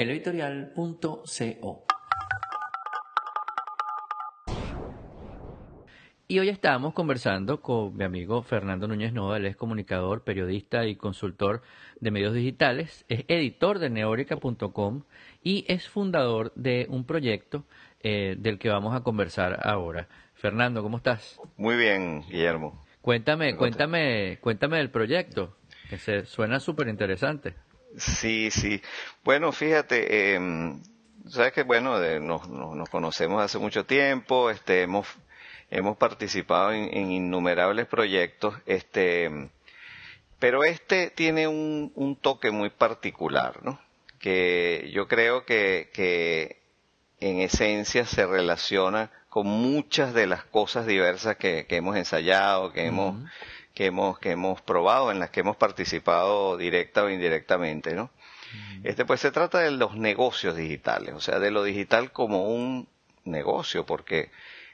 [0.00, 1.84] eleditorial.co.
[6.26, 10.94] Y hoy estamos conversando con mi amigo Fernando Núñez Nova, él es comunicador, periodista y
[10.94, 11.60] consultor
[11.98, 15.02] de medios digitales, es editor de neorica.com
[15.42, 17.64] y es fundador de un proyecto
[18.02, 20.08] eh, del que vamos a conversar ahora.
[20.34, 21.38] Fernando, ¿cómo estás?
[21.56, 22.80] Muy bien, Guillermo.
[23.02, 25.56] Cuéntame, cuéntame, cuéntame del proyecto,
[25.88, 27.54] que se suena súper interesante.
[27.96, 28.80] Sí, sí.
[29.24, 30.40] Bueno, fíjate, eh,
[31.28, 35.06] sabes que bueno, nos, nos, conocemos hace mucho tiempo, este, hemos
[35.70, 39.50] hemos participado en, innumerables proyectos, este,
[40.38, 43.80] pero este tiene un, toque muy particular, ¿no?
[44.18, 46.60] Que yo creo que,
[47.20, 53.14] en esencia se relaciona con muchas de las cosas diversas que, hemos ensayado, que hemos,
[53.80, 58.10] que hemos, que hemos probado, en las que hemos participado directa o indirectamente, ¿no?
[58.84, 62.90] Este, pues se trata de los negocios digitales, o sea, de lo digital como un
[63.24, 64.30] negocio, porque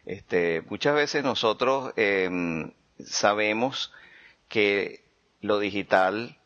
[0.06, 3.92] este, muchas veces nosotros em, sabemos
[4.48, 5.04] que
[5.40, 6.40] lo digital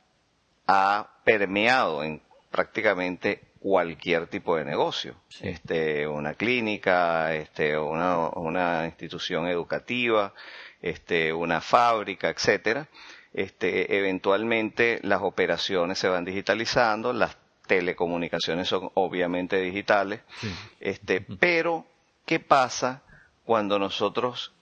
[0.67, 9.47] ha permeado en prácticamente cualquier tipo de negocio, este, una clínica, este, una, una institución
[9.47, 10.35] educativa,
[10.83, 12.89] este, una fábrica, etcétera.
[13.33, 17.37] Este, eventualmente las operaciones se van digitalizando, las
[17.67, 20.21] telecomunicaciones son obviamente digitales,
[20.81, 21.87] este, pero
[22.27, 23.03] ¿qué pasa
[23.45, 24.53] cuando nosotros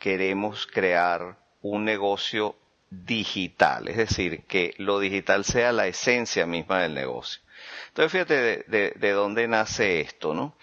[0.00, 2.56] queremos crear un negocio
[2.90, 7.40] digital, es decir, que lo digital sea la esencia misma del negocio.
[7.88, 10.56] Entonces, fíjate de, dónde nace esto, ¿no?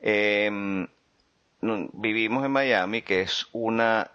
[0.00, 0.86] Em,
[1.60, 4.10] vivimos en Miami, que es una,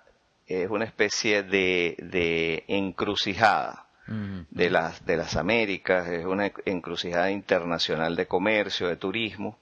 [0.62, 8.16] es una especie de, de encrucijada de, las, de las Américas, es una encrucijada internacional
[8.16, 9.58] de comercio, de turismo,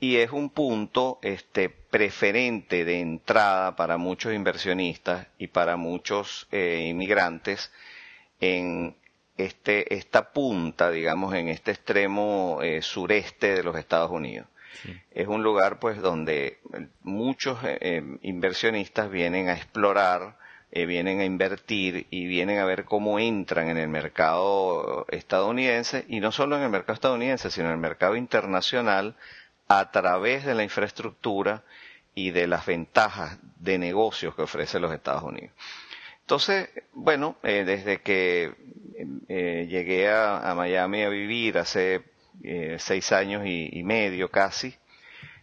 [0.00, 6.86] y es un punto este, preferente de entrada para muchos inversionistas y para muchos eh,
[6.90, 7.72] inmigrantes
[8.40, 8.96] en
[9.36, 14.46] este, esta punta, digamos, en este extremo eh, sureste de los Estados Unidos.
[15.10, 16.58] Es un lugar, pues, donde
[17.02, 20.36] muchos eh, inversionistas vienen a explorar,
[20.72, 26.32] vienen a invertir y vienen a ver cómo entran en el mercado estadounidense y no
[26.32, 29.16] solo en el mercado estadounidense, sino en el mercado internacional
[29.68, 31.62] a través de la infraestructura
[32.14, 35.52] y de las ventajas de negocios que ofrece los Estados Unidos.
[36.22, 38.52] Entonces, bueno, eh, desde que
[39.28, 42.02] eh, llegué a, Miami a vivir hace
[42.42, 44.74] eh, seis años y, medio casi,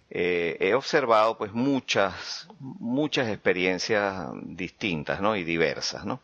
[0.10, 5.36] he observado pues muchas, muchas experiencias distintas, ¿no?
[5.36, 6.22] Y diversas, ¿no?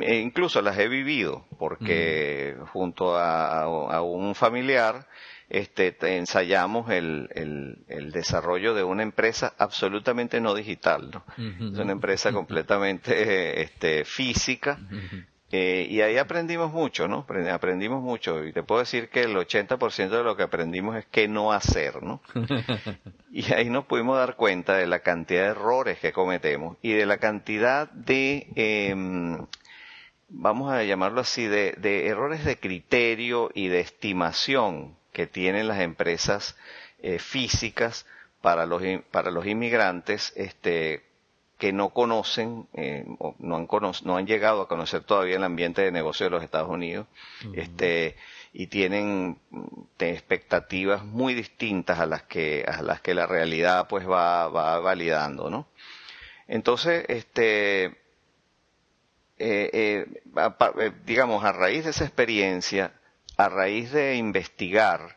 [0.00, 5.06] E incluso las he vivido porque junto a, un familiar
[5.48, 7.28] este, ensayamos el,
[7.86, 11.24] el, desarrollo de una empresa absolutamente no digital, ¿no?
[11.36, 14.78] Es una empresa completamente este, física.
[15.56, 17.24] Eh, y ahí aprendimos mucho, ¿no?
[17.52, 18.44] Aprendimos mucho.
[18.44, 22.02] Y te puedo decir que el 80% de lo que aprendimos es qué no hacer,
[22.02, 22.20] ¿no?
[23.30, 27.06] y ahí nos pudimos dar cuenta de la cantidad de errores que cometemos y de
[27.06, 29.46] la cantidad de, em,
[30.28, 35.78] vamos a llamarlo así, de, de errores de criterio y de estimación que tienen las
[35.78, 36.56] empresas
[36.98, 38.06] eh, físicas
[38.40, 38.82] para los,
[39.12, 41.03] para los inmigrantes este,
[41.58, 43.68] que no conocen, eh, o no, han
[44.04, 47.06] no han llegado a conocer todavía el ambiente de negocio de los Estados Unidos,
[47.54, 48.16] este,
[48.52, 49.66] y tienen mm,
[49.98, 55.48] expectativas muy distintas a las que, a las que la realidad pues va, va validando,
[55.48, 55.68] ¿no?
[56.46, 57.96] Entonces, este,
[59.38, 60.06] eh,
[61.06, 62.92] digamos, a raíz de esa experiencia,
[63.36, 65.16] a raíz de investigar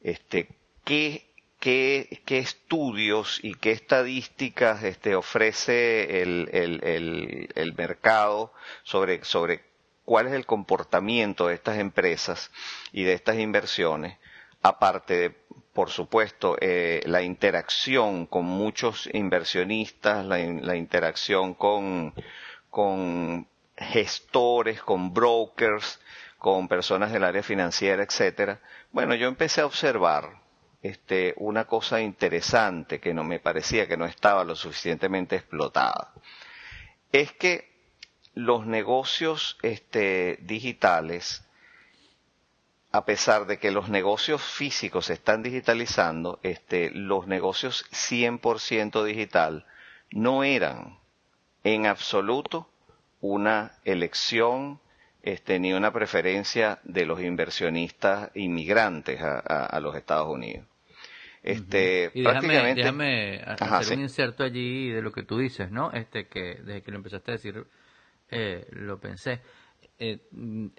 [0.00, 0.48] este,
[0.84, 1.27] qué,
[1.58, 8.52] qué, qué estudios y qué estadísticas este, ofrece el, el, el, mercado
[8.82, 9.62] sobre, sobre
[10.04, 12.50] cuál es el comportamiento de estas empresas
[12.92, 14.16] y de estas inversiones,
[14.62, 15.30] aparte de,
[15.72, 22.14] por supuesto, eh, la interacción con muchos inversionistas, la, la interacción con,
[22.70, 23.46] con
[23.76, 26.00] gestores, con brokers,
[26.38, 28.60] con personas del área financiera, etcétera,
[28.92, 30.47] bueno, yo empecé a observar
[30.82, 36.12] este, una cosa interesante que no me parecía que no estaba lo suficientemente explotada.
[37.12, 37.68] Es que
[38.34, 41.44] los negocios este, digitales,
[42.92, 49.66] a pesar de que los negocios físicos se están digitalizando, este, los negocios 100% digital
[50.10, 50.98] no eran
[51.64, 52.70] en absoluto
[53.20, 54.80] una elección
[55.32, 60.66] este, ni una preferencia de los inversionistas inmigrantes a, los Estados Unidos.
[61.42, 65.92] Este, déjame, hacer un inserto allí de lo que tú dices, ¿no?
[65.92, 67.66] Este, que desde que lo empezaste a decir,
[68.30, 69.40] eh, lo pensé.
[69.98, 70.20] Eh,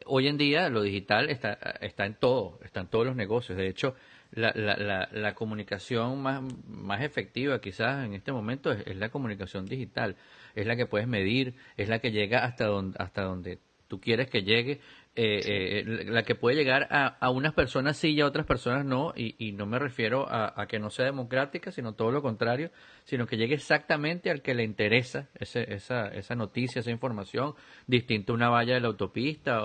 [0.06, 3.56] hoy en día lo digital está, está en todo, está en todos los negocios.
[3.56, 3.96] De hecho,
[4.32, 10.16] la, la, la, comunicación más, más efectiva quizás en este momento es, la comunicación digital.
[10.56, 14.30] Es la que puedes medir, es la que llega hasta donde, hasta donde tú quieres
[14.30, 14.80] que llegue
[15.16, 18.86] eh, eh, la que puede llegar a, a, unas personas sí y a otras personas
[18.86, 22.72] no, y, y no me refiero a, que no sea democrática, sino todo lo contrario,
[23.04, 27.56] sino que llegue exactamente al que le interesa ese, esa, esa noticia, esa información,
[27.86, 29.64] distinto a una valla de la autopista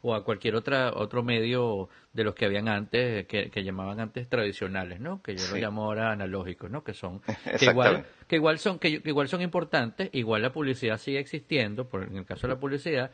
[0.00, 5.00] o, a, cualquier otra, otro medio de los que habían antes, que, llamaban antes tradicionales,
[5.00, 5.20] ¿no?
[5.20, 6.82] Que yo lo llamo ahora analógicos, ¿no?
[6.82, 7.20] Que son,
[7.58, 12.04] que igual, que igual son, que, igual son importantes, igual la publicidad sigue existiendo, por,
[12.04, 13.10] en el caso de la publicidad,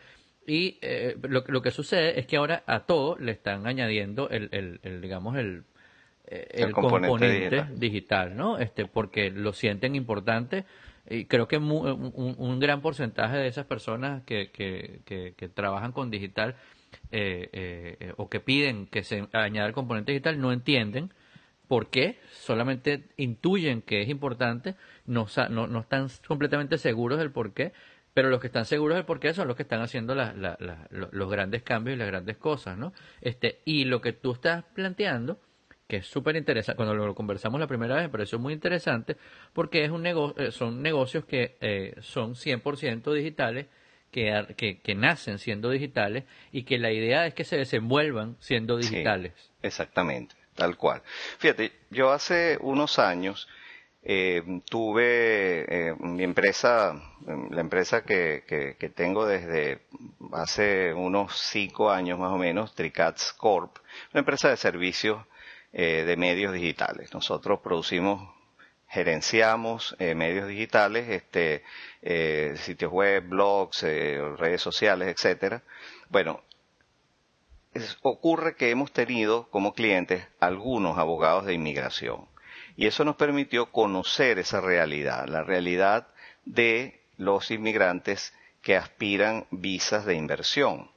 [0.46, 4.48] y eh, lo, lo, que sucede es que ahora a todo le están añadiendo el,
[4.82, 5.64] el, digamos, el,
[6.26, 8.36] eh, el, componente, digital.
[8.36, 8.58] ¿no?
[8.58, 10.64] Este, porque lo sienten importante
[11.08, 16.10] y creo que un, un, gran porcentaje de esas personas que, que, que, trabajan con
[16.10, 16.54] digital
[17.10, 21.12] eh, o que piden que se añada el componente digital no entienden
[21.72, 24.74] por qué, solamente intuyen que es importante,
[25.06, 27.72] no, no, no están completamente seguros del por qué,
[28.14, 31.62] pero los que están seguros del por qué son los que están haciendo los grandes
[31.62, 32.92] cambios y las grandes cosas, ¿no?
[33.20, 35.40] Este, y lo que tú estás planteando,
[35.88, 39.16] que es súper interesante, cuando lo conversamos la primera vez me pareció muy interesante,
[39.52, 43.66] porque es un negocio, eh, son negocios que eh, son 100% digitales,
[44.10, 49.32] que, que, nacen siendo digitales y que la idea es que se desenvuelvan siendo digitales.
[49.62, 51.00] exactamente, tal cual.
[51.38, 53.48] Fíjate, yo hace unos años
[54.04, 57.00] eh, tuve eh, mi empresa,
[57.50, 58.44] la empresa que,
[58.78, 59.82] que, tengo desde
[60.32, 63.76] hace unos cinco años más o menos, Tricats Corp,
[64.12, 65.24] una empresa de servicios
[65.72, 67.14] eh, de medios digitales.
[67.14, 68.28] Nosotros producimos,
[68.88, 71.62] gerenciamos eh, medios digitales, este,
[72.02, 75.62] eh, sitios web, blogs, redes sociales, etcétera.
[76.10, 76.42] Bueno,
[78.02, 82.31] ocurre que hemos tenido como clientes algunos abogados de inmigración
[82.82, 86.08] y eso nos permitió conocer esa realidad, la realidad
[86.44, 90.90] de los inmigrantes que aspiran visas de inversión.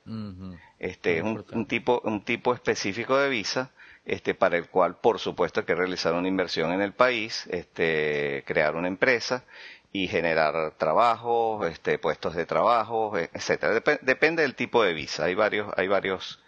[0.79, 3.69] Este es un, tipo, un tipo específico de visa
[4.03, 8.43] este, para el cual, por supuesto, hay que realizar una inversión en el país, este,
[8.47, 9.43] crear una empresa
[9.91, 13.79] y generar trabajo, este, puestos de trabajo, etcétera.
[14.01, 15.25] depende del tipo de visa.
[15.25, 16.39] Hay varios, hay varios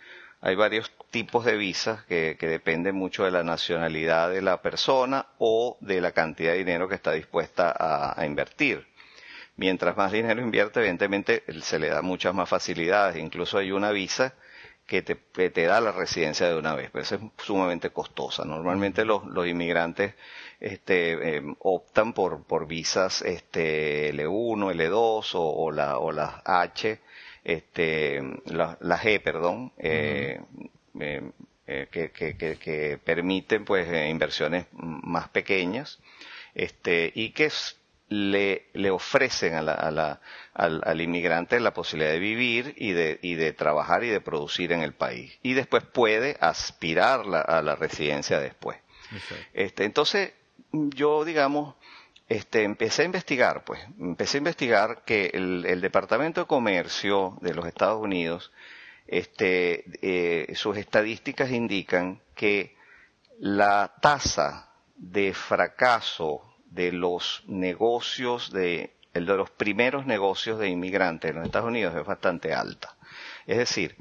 [0.42, 5.78] hay varios tipos de visas que, dependen mucho de la nacionalidad de la persona o
[5.82, 8.88] de la cantidad de dinero que está dispuesta a, invertir.
[9.56, 13.18] Mientras más dinero invierte, evidentemente se le da muchas más facilidades.
[13.18, 14.36] Incluso hay una visa
[14.86, 18.46] que te, da la residencia de una vez, pero eso es sumamente costosa.
[18.46, 20.14] Normalmente los, inmigrantes
[20.60, 27.00] este, em, optan por, por visas este, L1, L2 o, o, la, o las H,
[27.48, 30.42] este, la, G, perdón, eh,
[31.00, 31.32] eh,
[31.66, 36.00] eh, que, que, que, permiten pues inversiones más pequeñas
[36.56, 37.50] este, y que
[38.10, 40.20] le, le ofrecen a la, a la,
[40.54, 44.74] al, al, inmigrante la posibilidad de vivir y de, y de trabajar y de producir
[44.74, 45.40] en el país.
[45.42, 48.78] Y después puede aspirar a la residencia después.
[49.54, 50.34] Este, entonces,
[50.74, 51.76] yo digamos,
[52.30, 57.66] este, empecé a investigar, pues, empecé a investigar que el, Departamento de Comercio de los
[57.66, 58.52] Estados Unidos,
[59.08, 62.76] este, eh, sus estadísticas indican que
[63.40, 71.32] la tasa de fracaso de los negocios de, el de los primeros negocios de inmigrantes
[71.32, 72.98] en los Estados Unidos es bastante alta.
[73.46, 73.96] Es decir,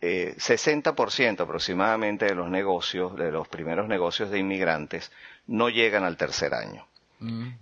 [0.00, 5.12] eh, 60% aproximadamente de los negocios, de los primeros negocios de inmigrantes,
[5.46, 6.88] no llegan al tercer año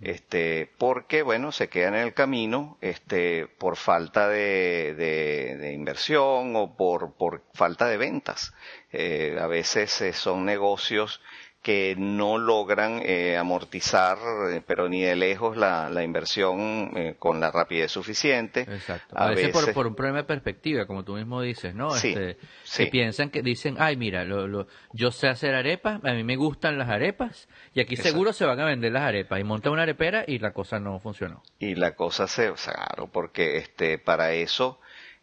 [0.01, 6.75] este, porque bueno, se quedan en el camino, este, por falta de, de, inversión o
[6.77, 8.53] por, por falta de ventas.
[8.91, 11.21] Eh, a veces eh, son negocios
[11.67, 14.17] que no logran eh, amortizar,
[14.53, 18.61] eh, pero ni de lejos, la, la inversión eh, con la rapidez suficiente.
[18.61, 19.13] Exacto.
[19.17, 21.89] A, veces, por, por, un problema de perspectiva, como tú mismo dices, ¿no?
[21.89, 22.37] Sí, este,
[22.77, 26.37] Que piensan que dicen, ay, mira, lo, lo, yo sé hacer arepas, a mí me
[26.37, 29.37] gustan las arepas, y aquí seguro se van a vender las arepas.
[29.37, 31.43] Y monta una arepera y la cosa no funcionó.
[31.59, 34.79] Y la cosa se, claro, porque este, para eso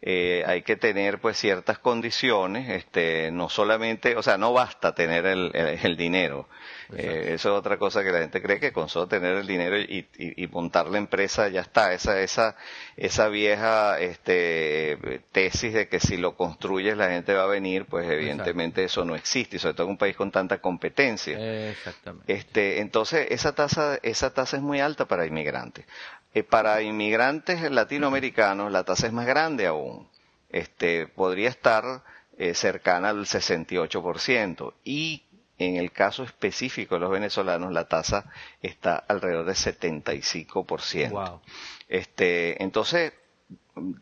[0.07, 5.25] eh, hay que tener pues ciertas condiciones, este, no solamente, o sea, no basta tener
[5.25, 6.47] el, el, dinero.
[6.95, 9.79] Eh, eso es otra cosa que la gente cree que con solo tener el dinero
[9.79, 11.91] y, y, montar la empresa ya está.
[11.91, 12.55] Esa, esa,
[12.97, 18.07] esa vieja este, tesis de que si lo construyes la gente va a venir, pues
[18.07, 21.71] evidentemente eso no existe, y sobre todo en un país con tanta competencia.
[21.71, 22.31] Exactamente.
[22.31, 25.87] Este, entonces esa tasa, esa tasa es muy alta para inmigrantes.
[26.35, 30.05] Eh, para inmigrantes latinoamericanos la tasa es más grande aún.
[30.49, 32.03] Este, podría estar
[32.37, 35.23] eh, cercana al 68% y
[35.57, 38.29] en el caso específico de los venezolanos la tasa
[38.61, 41.09] está alrededor del 75%.
[41.11, 41.41] Wow.
[41.87, 43.13] Este, entonces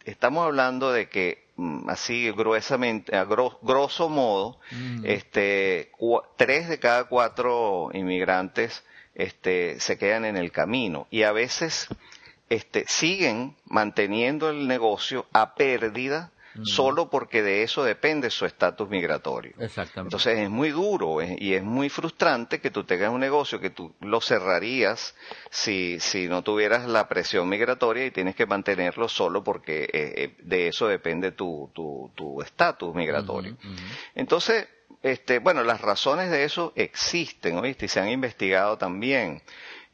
[0.04, 5.06] estamos hablando de que mm, así gruesamente, a grosso modo, mm.
[5.06, 5.92] este,
[6.36, 11.88] tres de cada cuatro inmigrantes este, se quedan en el camino y a veces
[12.50, 16.32] este, siguen manteniendo el negocio a pérdida
[16.64, 19.54] solo porque de eso depende su estatus migratorio.
[19.58, 20.02] Exactamente.
[20.02, 23.96] Entonces es muy duro y es muy frustrante que tú tengas un negocio que tú
[24.02, 25.16] lo cerrarías
[25.50, 30.36] si, si no tuvieras la presión migratoria y tienes que mantenerlo solo porque eh, eh,
[30.44, 33.58] de eso depende tu estatus migratorio.
[34.14, 34.68] Entonces,
[35.02, 37.86] este, bueno, las razones de eso existen, ¿oíste?
[37.86, 39.42] Y se han investigado también.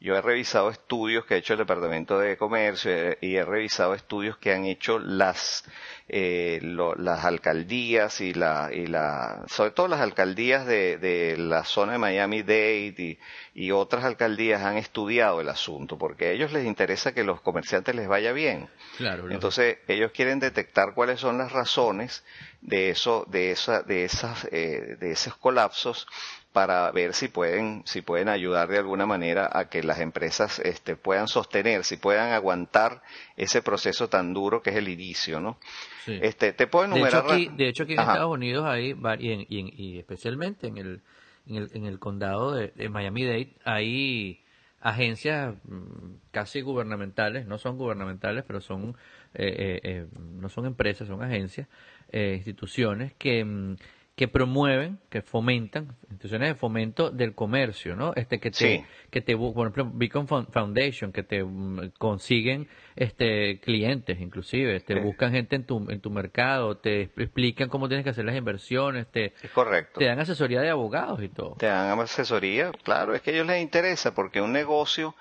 [0.00, 3.94] Yo he revisado estudios que ha hecho el Departamento de Comercio eh, y he revisado
[3.94, 5.64] estudios que han hecho las
[6.12, 11.92] eh, las alcaldías y la, y la, sobre todo las alcaldías de, de la zona
[11.92, 13.18] de Miami-Dade y,
[13.54, 17.94] y, otras alcaldías han estudiado el asunto porque a ellos les interesa que los comerciantes
[17.94, 18.68] les vaya bien.
[18.96, 22.24] Claro, Entonces ellos quieren detectar cuáles son las razones
[22.60, 26.08] de eso, de esa, de esas, eh, de esos colapsos
[26.52, 30.96] para ver si pueden, si pueden ayudar de alguna manera a que las empresas este,
[30.96, 33.02] puedan sostener, si puedan aguantar
[33.36, 35.58] ese proceso tan duro que es el inicio, ¿no?
[36.06, 37.12] Este, te puedo enumerar.
[37.12, 41.02] De hecho, aquí, de hecho, aquí en Estados Unidos hay, y, especialmente en el,
[41.46, 44.42] en el, en el condado de, Miami-Dade, hay
[44.80, 48.96] agencias mm, casi gubernamentales, no son gubernamentales, pero son,
[49.34, 51.68] eh, eh, eh, no son empresas, son agencias,
[52.12, 53.76] instituciones que mm,
[54.20, 58.12] que promueven, que fomentan, instituciones de fomento del comercio, ¿no?
[58.16, 64.20] Este que te, que te, por ejemplo, Beacon Foundation, que te mm, consiguen, este, clientes,
[64.20, 68.26] inclusive, te buscan gente en tu, en tu mercado, te explican cómo tienes que hacer
[68.26, 69.98] las inversiones, te, es correcto.
[69.98, 71.54] te dan asesoría de abogados y todo.
[71.56, 75.14] Te dan asesoría, claro, es que a ellos les interesa porque un negocio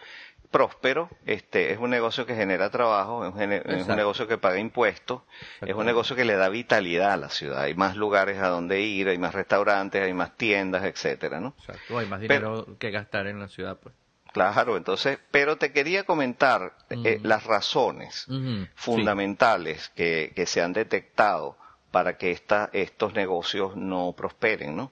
[0.51, 5.21] próspero, este, es un negocio que genera trabajo, es un, negocio que paga impuestos,
[5.61, 7.61] es un negocio que le da vitalidad a la ciudad.
[7.61, 11.53] Hay más lugares a donde ir, hay más restaurantes, hay más tiendas, etcétera, ¿no?
[11.59, 13.93] Exacto, hay más dinero que gastar en la ciudad, pues.
[14.31, 18.27] Claro, entonces, pero te quería comentar eh, las razones
[18.75, 21.57] fundamentales que, que se han detectado
[21.89, 24.91] para que esta, estos negocios no prosperen, ¿no?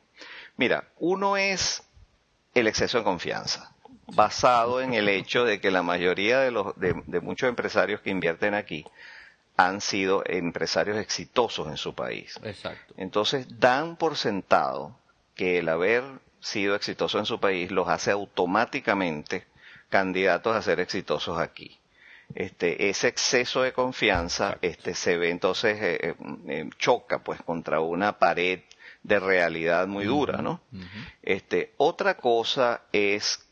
[0.56, 1.84] Mira, uno es
[2.56, 3.77] el exceso de confianza
[4.08, 8.54] basado en el hecho de que la mayoría de, los, de, muchos empresarios que invierten
[8.54, 8.86] aquí
[9.58, 12.40] han sido empresarios exitosos en su país.
[12.44, 12.94] Exacto.
[12.98, 14.98] Entonces dan por sentado
[15.36, 16.04] que el haber
[16.40, 19.46] sido exitoso en su país los hace automáticamente
[19.90, 21.78] candidatos a ser exitosos aquí.
[22.36, 26.16] Este, ese exceso de confianza este, se ve entonces, eh, eh,
[26.48, 28.62] eh, choca pues contra una pared
[29.02, 30.60] de realidad muy dura, ¿no?
[31.24, 33.47] Este, otra cosa es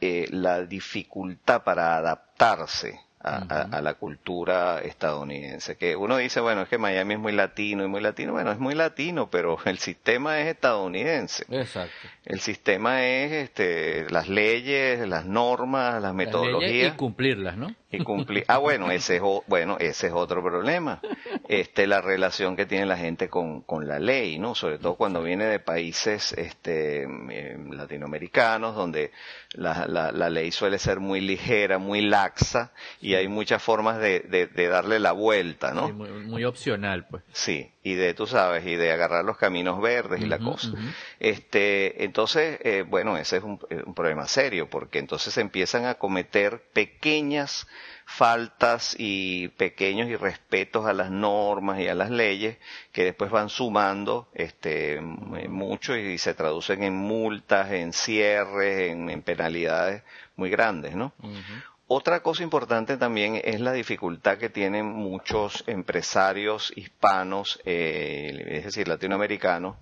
[0.00, 5.76] eh, la dificultad para adaptarse a, la cultura estadounidense.
[5.76, 8.32] Que uno dice, bueno, es que Miami es muy latino y muy latino.
[8.32, 11.44] Bueno, es muy latino, pero el sistema es estadounidense.
[11.50, 12.08] Exacto.
[12.24, 16.94] El sistema es este, las leyes, las normas, las metodologías.
[16.94, 17.74] y cumplirlas, ¿no?
[17.90, 18.44] Y cumplir.
[18.48, 21.00] Ah, bueno, ese es, bueno, ese es otro problema.
[21.48, 24.54] Este, la relación que tiene la gente con, con la ley, ¿no?
[24.54, 29.12] Sobre todo cuando viene de países, este, em, latinoamericanos, donde
[29.54, 34.20] la, la, la, ley suele ser muy ligera, muy laxa, y hay muchas formas de,
[34.20, 35.88] de, darle la vuelta, ¿no?
[35.88, 37.22] muy, opcional, pues.
[37.32, 40.68] Sí, y de, tú sabes, y de agarrar los caminos verdes y la cosa.
[41.18, 45.94] Este, entonces, eh, bueno, ese es un, un problema serio, porque entonces se empiezan a
[45.94, 47.66] cometer pequeñas
[48.10, 52.56] faltas y pequeños irrespetos a las normas y a las leyes
[52.90, 60.02] que después van sumando este mucho y se traducen en multas, en cierres, en, penalidades
[60.36, 61.12] muy grandes, ¿no?
[61.86, 68.88] Otra cosa importante también es la dificultad que tienen muchos empresarios hispanos, eh, es decir,
[68.88, 69.76] latinoamericanos,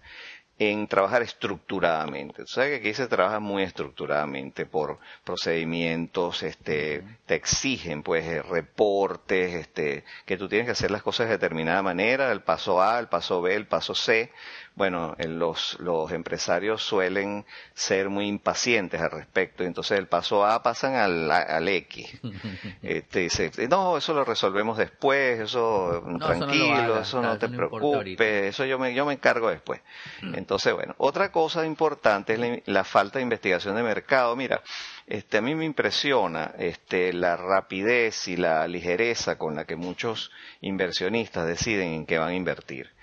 [0.58, 2.46] en trabajar estructuradamente.
[2.46, 9.54] Sabes que aquí se trabaja muy estructuradamente por procedimientos, este, te exigen pues eh, reportes,
[9.54, 13.08] este, que tú tienes que hacer las cosas de determinada manera, el paso A, el
[13.08, 14.32] paso B, el paso C,
[14.76, 20.62] bueno, los, los empresarios suelen ser muy impacientes al respecto, y entonces el paso A
[20.62, 22.20] pasan al, al X.
[22.82, 28.78] Este, dice, no, eso lo resolvemos después, eso tranquilo, eso no, te preocupes, eso yo
[28.78, 29.80] me, yo me encargo después.
[30.22, 30.34] Mm.
[30.36, 34.36] Entonces, bueno, otra cosa importante es la, la, falta de investigación de mercado.
[34.36, 34.62] Mira,
[35.06, 40.30] este, a mí me impresiona este, la rapidez y la ligereza con la que muchos
[40.60, 42.95] inversionistas deciden en qué van a invertir.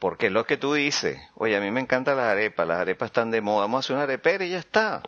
[0.00, 3.08] Porque es lo que tú dices, oye, a mí me encantan las arepas, las arepas
[3.10, 5.02] están de moda, vamos a hacer una arepera y ya está.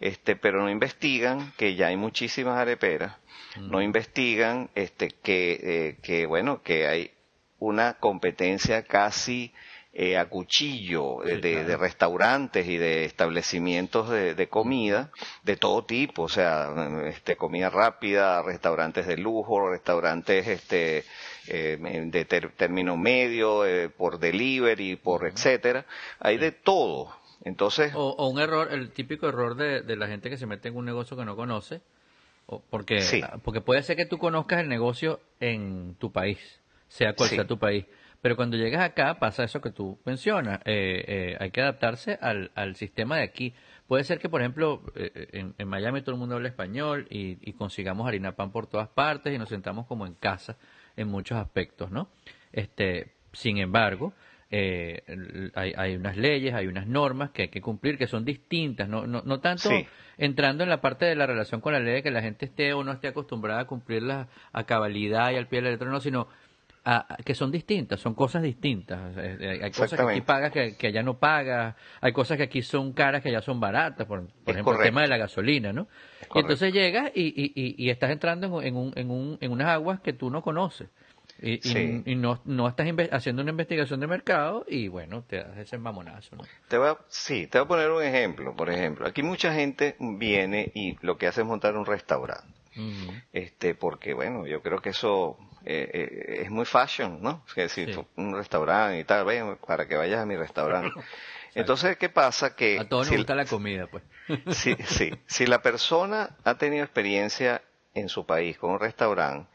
[0.00, 3.16] Este, pero no investigan que ya hay muchísimas areperas,
[3.56, 7.12] no investigan este, que, eh, que, bueno, que hay
[7.58, 9.54] una competencia casi
[9.98, 15.10] eh, a cuchillo de, restaurantes y de establecimientos de, comida
[15.42, 16.68] de todo tipo, o sea,
[17.06, 21.04] este, comida rápida, restaurantes de lujo, restaurantes este,
[21.48, 21.78] eh,
[22.10, 25.86] de término medio, eh, por delivery, por etcétera,
[26.18, 27.14] hay de todo.
[27.44, 30.84] Entonces, o, un error, el típico error de, la gente que se mete en un
[30.84, 31.80] negocio que no conoce,
[32.46, 33.00] o porque,
[33.44, 36.38] porque puede ser que tú conozcas el negocio en tu país,
[36.88, 37.84] sea cual sea tu país,
[38.22, 42.74] pero cuando llegas acá pasa eso que tú mencionas, eh, hay que adaptarse al, al
[42.76, 43.54] sistema de aquí.
[43.86, 47.52] Puede ser que, por ejemplo, en, en, Miami todo el mundo habla español y, y,
[47.52, 50.56] consigamos harina pan por todas partes y nos sentamos como en casa
[50.96, 52.08] en muchos aspectos, ¿no?
[52.52, 54.14] Este, sin embargo,
[54.50, 55.02] eh,
[55.54, 59.06] hay, hay, unas leyes, hay unas normas que hay que cumplir que son distintas, no,
[59.06, 59.70] no, no tanto
[60.18, 62.72] entrando en la parte de la relación con la ley de que la gente esté
[62.72, 66.00] o no esté acostumbrada a cumplirlas a cabalidad y al pie de la letra, no,
[66.00, 66.28] sino
[66.88, 69.16] a, que son distintas, son cosas distintas.
[69.16, 72.44] Eh, eh, hay cosas que aquí pagas que, que, allá no pagas, hay cosas que
[72.44, 75.88] aquí son caras que allá son baratas, por, ejemplo el tema de la gasolina, ¿no?
[76.32, 80.00] Y entonces llegas y, y, y, estás entrando en, un, en, un, en unas aguas
[80.00, 80.88] que tú no conoces.
[81.42, 81.60] Y,
[82.06, 86.36] y, no, no estás haciendo una investigación de mercado y bueno, te das ese mamonazo.
[86.36, 86.44] ¿no?
[86.68, 88.54] Te voy a, sí, te voy a poner un ejemplo.
[88.54, 92.54] Por ejemplo, aquí mucha gente viene y lo que hace es montar un restaurante.
[93.32, 95.36] este Porque bueno, yo creo que eso
[95.68, 97.42] eh, eh, es muy fashion, ¿no?
[97.48, 100.90] Es decir, un restaurante y tal, ven para que vayas a mi restaurante.
[101.56, 102.54] Entonces, ¿qué pasa?
[102.54, 104.04] Que a todos nos gusta la comida, pues.
[104.56, 105.10] sí, sí.
[105.26, 107.62] Si la persona ha tenido experiencia
[107.94, 109.50] en su país con un restaurante,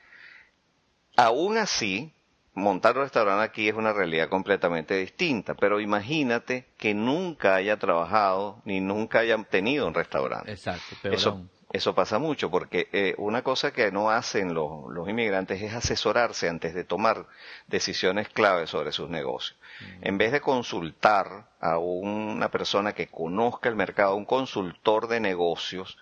[1.16, 2.12] aún así,
[2.54, 5.54] montar un restaurante aquí es una realidad completamente distinta.
[5.54, 10.52] Pero imagínate que nunca haya trabajado ni nunca haya tenido un restaurante.
[10.52, 10.98] Exacto.
[11.02, 15.62] Pero Eso, eso pasa mucho porque eh, una cosa que no hacen los, los, inmigrantes
[15.62, 17.26] es asesorarse antes de tomar
[17.68, 19.58] decisiones claves sobre sus negocios.
[20.02, 25.98] En vez de consultar a una persona que conozca el mercado, un consultor de negocios,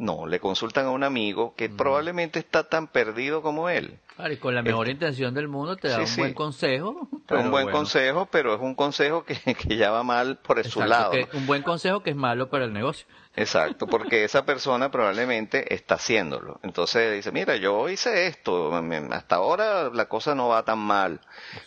[0.00, 3.98] no, le consultan a un amigo que probablemente está tan perdido como él.
[4.30, 7.08] y con la mejor intención del mundo te da un buen consejo.
[7.28, 11.12] un buen consejo, pero es un consejo que, que ya va mal por su lado.
[11.34, 13.06] un buen consejo que es malo para el negocio.
[13.36, 16.58] Exacto, porque esa persona probablemente está haciéndolo.
[16.62, 18.74] Entonces dice, mira, yo hice esto,
[19.10, 21.20] hasta ahora la cosa no va tan mal,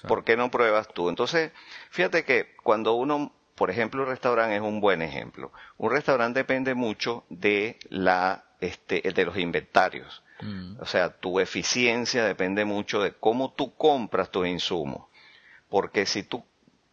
[0.08, 1.08] ¿por qué no pruebas tú?
[1.08, 1.52] Entonces,
[1.92, 5.52] fíjate que cuando uno, por ejemplo, un restaurante es un buen ejemplo.
[5.78, 10.24] Un restaurante depende mucho de la, este, de los inventarios.
[10.42, 10.78] Mm.
[10.80, 15.08] O sea, tu eficiencia depende mucho de cómo tú compras tus insumos.
[15.70, 16.44] Porque si tú,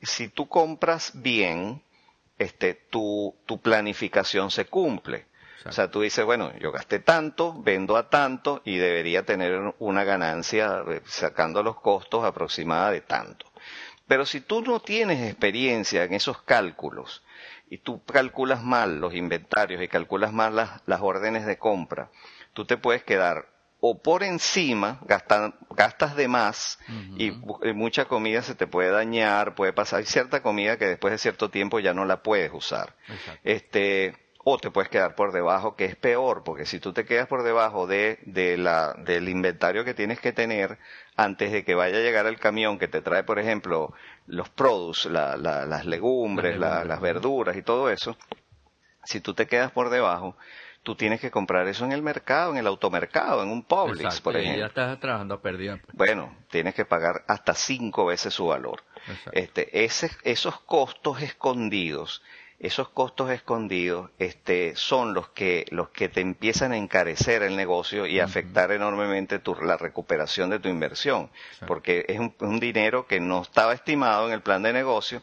[0.02, 1.82] si tú compras bien,
[2.38, 5.26] este, tu, tu planificación se cumple.
[5.66, 10.04] O sea, tú dices, bueno, yo gasté tanto, vendo a tanto y debería tener una
[10.04, 13.46] ganancia eh, sacando los costos aproximada de tanto.
[14.10, 17.22] Pero si tú no tienes experiencia en esos cálculos
[17.68, 22.10] y tú calculas mal los inventarios y calculas mal las, las órdenes de compra,
[22.52, 23.46] tú te puedes quedar
[23.78, 26.80] o por encima gastan, gastas de más
[27.18, 27.30] y,
[27.72, 31.48] mucha comida se te puede dañar, puede pasar, hay cierta comida que después de cierto
[31.48, 32.96] tiempo ya no la puedes usar.
[33.44, 37.26] Este, o te puedes quedar por debajo, que es peor, porque si tú te quedas
[37.28, 40.78] por debajo de, de la, del inventario que tienes que tener
[41.16, 43.92] antes de que vaya a llegar el camión que te trae, por ejemplo,
[44.26, 48.16] los produce, la, las legumbres, las verduras y todo eso,
[49.04, 50.36] si tú te quedas por debajo,
[50.82, 54.36] tú tienes que comprar eso en el mercado, en el automercado, en un Publix, por
[54.36, 54.56] ejemplo.
[54.56, 55.78] Y ya estás trabajando a pérdida.
[55.84, 55.96] Pues.
[55.96, 58.82] Bueno, tienes que pagar hasta cinco veces su valor.
[59.32, 62.22] Este, ese, esos costos escondidos,
[62.60, 68.06] esos costos escondidos, este, son los que, los que te empiezan a encarecer el negocio
[68.06, 71.30] y afectar enormemente tu, la recuperación de tu inversión,
[71.66, 75.22] porque es un, un dinero que no estaba estimado en el plan de negocio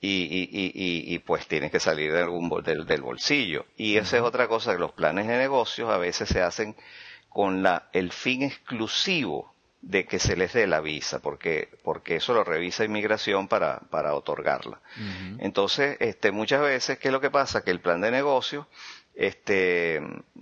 [0.00, 3.66] y, y, y, pues tienes que salir de algún del, del bolsillo.
[3.76, 6.74] Y esa es otra cosa, que los planes de negocios a veces se hacen
[7.28, 12.32] con la, el fin exclusivo de que se les dé la visa, porque, porque eso
[12.32, 14.80] lo revisa inmigración para, para otorgarla.
[15.38, 17.62] Entonces, este, muchas veces, ¿qué es lo que pasa?
[17.62, 18.68] Que el plan de negocio
[19.14, 19.96] este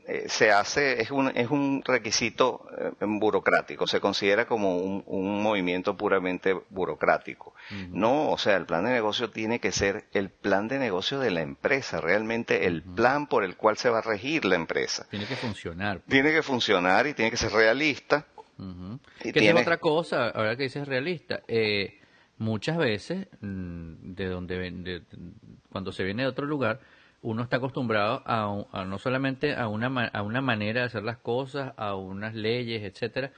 [0.07, 5.43] eh, se hace es un es un requisito eh, burocrático se considera como un, un
[5.43, 7.53] movimiento puramente burocrático.
[7.91, 11.33] No o sea el plan de negocio tiene que ser el plan de negocio de
[11.33, 15.07] la empresa realmente el plan por el cual se va a regir la empresa.
[15.11, 18.27] Tiene que funcionar tiene que funcionar y tiene que ser realista
[19.25, 22.01] y que es otra cosa ahora que dices realista eh,
[22.39, 25.03] muchas veces mm, de donde de,
[25.71, 26.81] cuando se viene de otro lugar
[27.23, 31.75] uno está acostumbrado a, no solamente a una, a una manera de hacer las cosas,
[31.77, 33.33] a unas leyes, etcétera,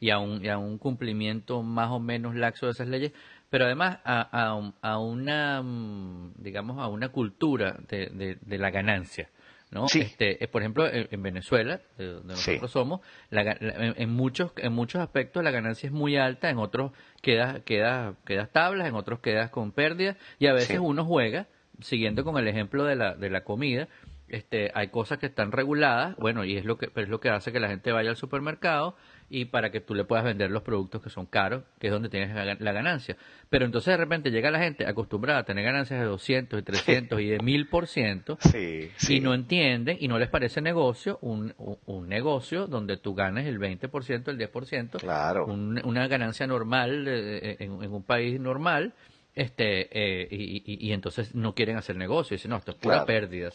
[0.00, 3.12] y a un, a un cumplimiento más o menos laxo de esas leyes,
[3.48, 9.28] pero además a, a, una, mm, digamos, a una cultura de, de, la ganancia.
[9.70, 9.86] ¿No?
[9.92, 15.86] Este, por ejemplo, en, Venezuela, donde nosotros somos, en, muchos en muchos aspectos la ganancia
[15.86, 20.46] es muy alta, en otros quedas quedas quedas tablas, en otros quedas con pérdidas y
[20.46, 21.46] a veces uno juega
[21.80, 23.88] siguiendo con el ejemplo de la, de la comida,
[24.28, 27.52] este, hay cosas que están reguladas, bueno, y es lo que es lo que hace
[27.52, 28.96] que la gente vaya al supermercado
[29.30, 32.08] y para que tú le puedas vender los productos que son caros, que es donde
[32.08, 33.16] tienes la ganancia.
[33.48, 37.20] Pero entonces de repente llega la gente acostumbrada a tener ganancias de 200 y 300
[37.20, 41.54] y de 1000% sí, y no entienden y no les parece negocio un,
[41.86, 45.46] un, negocio donde tú ganes el 20%, el 10%, claro.
[45.46, 48.94] una ganancia normal en un país normal
[49.34, 52.34] este eh, y, y, entonces no quieren hacer negocio.
[52.34, 53.50] Dicen no esto es pura pérdida.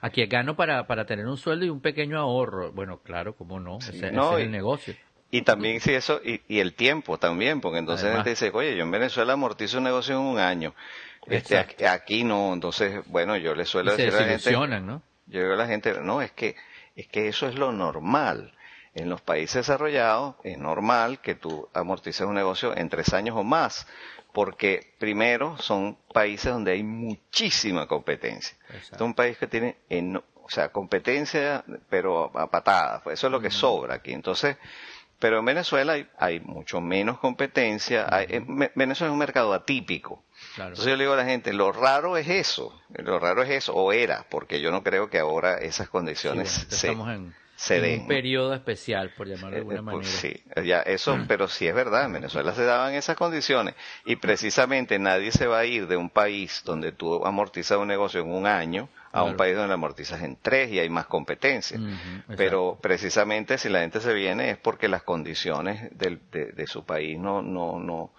[0.00, 2.72] Aquí gano para para tener un sueldo y un pequeño ahorro.
[2.72, 3.78] Bueno claro cómo no.
[3.78, 4.94] Ese, es el negocio.
[5.30, 8.76] y también sí eso y, y el tiempo también porque entonces la gente dice oye
[8.76, 10.74] yo en Venezuela amortizo un negocio en un año
[11.26, 15.02] este aquí, no entonces bueno yo le suelo decir a la gente ¿no?
[15.26, 16.56] yo digo a la gente no es que
[16.96, 18.52] es que eso es lo normal.
[18.92, 23.44] En los países desarrollados es normal que tú amortices un negocio en tres años o
[23.44, 23.86] más
[24.32, 28.56] porque primero son países donde hay muchísima competencia.
[28.92, 29.76] es un país que tiene,
[30.42, 34.12] o sea, competencia, pero a patadas, pues eso es lo que sobra aquí.
[34.12, 34.56] Entonces,
[35.20, 38.08] pero en Venezuela hay, mucho menos competencia.
[38.74, 40.24] Venezuela es un mercado atípico.
[40.56, 43.74] Entonces yo le digo a la gente, lo raro es eso, lo raro es eso,
[43.74, 46.96] o era, porque yo no creo que ahora esas condiciones se,
[47.68, 50.04] un periodo especial, por llamarlo de eh, alguna eh, manera.
[50.04, 51.26] Sí, ya eso, mm.
[51.26, 55.60] pero sí es verdad, en Venezuela se daban esas condiciones y precisamente nadie se va
[55.60, 59.36] a ir de un país donde tú amortizas un negocio en un año a un
[59.36, 61.78] país donde lo amortizas en tres y hay más competencia.
[62.36, 66.84] pero precisamente si la gente se viene es porque las condiciones del, de, de, su
[66.84, 68.12] país no, no, no,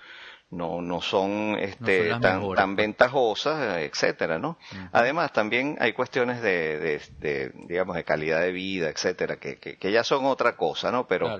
[0.51, 4.57] no, no son, este, tan, tan ventajosas, etcétera, ¿no?
[4.91, 9.91] Además, también hay cuestiones de, de, digamos, de calidad de vida, etcétera, que, que, que
[9.91, 11.07] ya son otra cosa, ¿no?
[11.07, 11.39] Pero,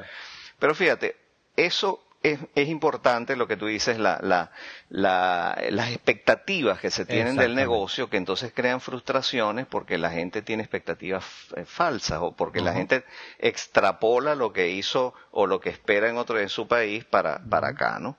[0.60, 1.18] pero fíjate,
[1.56, 4.52] eso es, es, importante lo que tú dices, la, la,
[4.90, 10.42] la, las expectativas que se tienen del negocio, que entonces crean frustraciones porque la gente
[10.42, 13.04] tiene expectativas eh, falsas o porque la gente
[13.40, 17.70] extrapola lo que hizo o lo que espera en otro en su país para, para
[17.70, 18.18] acá, ¿no?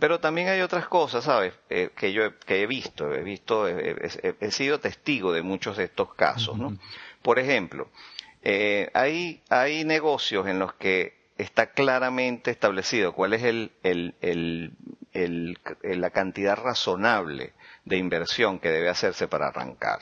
[0.00, 1.52] Pero también hay otras cosas, ¿sabes?
[1.68, 6.14] Eh, que yo que he visto, he visto, he, sido testigo de muchos de estos
[6.14, 6.76] casos, ¿no?
[7.20, 7.90] Por ejemplo,
[8.42, 14.72] eh, hay, hay negocios en los que está claramente establecido cuál es el, el, el,
[15.12, 15.58] el,
[16.00, 17.52] la cantidad razonable
[17.84, 20.00] de inversión que debe hacerse para arrancar.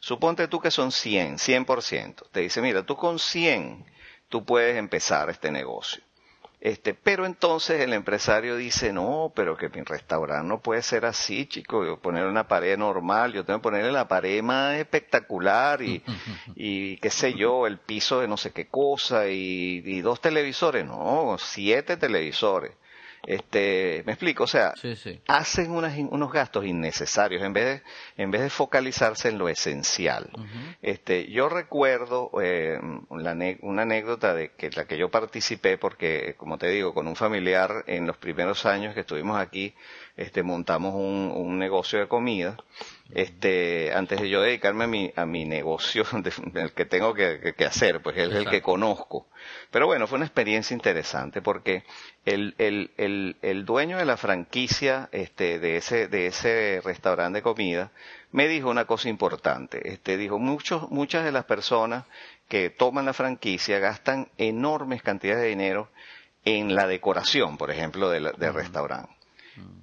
[0.00, 2.26] Suponte tú que son 100, 100%.
[2.30, 3.86] Te dice, mira, tú con 100
[4.28, 6.02] tú puedes empezar este negocio.
[6.60, 11.46] Este, pero entonces el empresario dice, no, pero que mi restaurante no puede ser así,
[11.46, 16.02] chico, yo poner una pared normal, yo tengo que ponerle la pared más espectacular y,
[16.56, 20.84] y qué sé yo, el piso de no sé qué cosa y, y dos televisores,
[20.84, 22.72] no, siete televisores.
[23.26, 24.72] Este, me explico, o sea,
[25.26, 30.30] hacen unos gastos innecesarios en vez de, en vez de focalizarse en lo esencial.
[30.82, 32.78] Este, yo recuerdo eh,
[33.08, 37.84] una anécdota de que la que yo participé porque, como te digo, con un familiar
[37.86, 39.74] en los primeros años que estuvimos aquí,
[40.16, 42.56] este, montamos un, un negocio de comida
[43.10, 46.04] este, antes de yo dedicarme a mi, a mi negocio,
[46.54, 49.28] el que tengo que, hacer, pues es el que conozco.
[49.70, 51.84] Pero bueno, fue una experiencia interesante porque
[52.24, 57.42] el, el, el, el dueño de la franquicia este, de, ese, de ese restaurante de
[57.42, 57.92] comida
[58.30, 59.90] me dijo una cosa importante.
[59.90, 62.04] Este, dijo, muchos, muchas de las personas
[62.48, 65.88] que toman la franquicia gastan enormes cantidades de dinero
[66.44, 69.12] en la decoración, por ejemplo, del, del restaurante.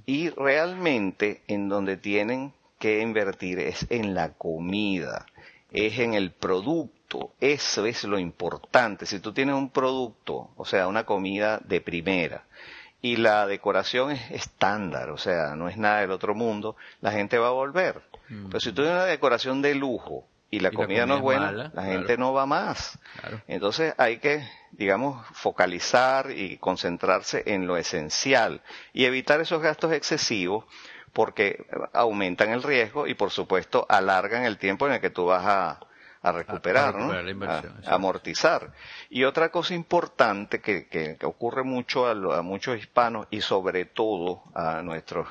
[0.05, 5.25] Y realmente en donde tienen que invertir es en la comida,
[5.71, 9.05] es en el producto, eso es lo importante.
[9.05, 12.45] Si tú tienes un producto, o sea, una comida de primera,
[13.01, 17.37] y la decoración es estándar, o sea, no es nada del otro mundo, la gente
[17.37, 18.01] va a volver.
[18.27, 21.83] Pero si tú tienes una decoración de lujo y la, comida, no es buena, la
[21.83, 22.97] gente no va más.
[23.47, 28.61] Entonces hay que, digamos, focalizar y concentrarse en lo esencial
[28.91, 30.65] y evitar esos gastos excesivos
[31.15, 35.45] porque aumentan el riesgo y por supuesto alargan el tiempo en el que tú vas
[35.45, 35.79] a,
[36.33, 37.13] recuperar, ¿no?
[37.49, 38.73] a, amortizar.
[39.09, 44.81] Y otra cosa importante que, que, ocurre mucho a, muchos hispanos y sobre todo a
[44.81, 45.29] nuestros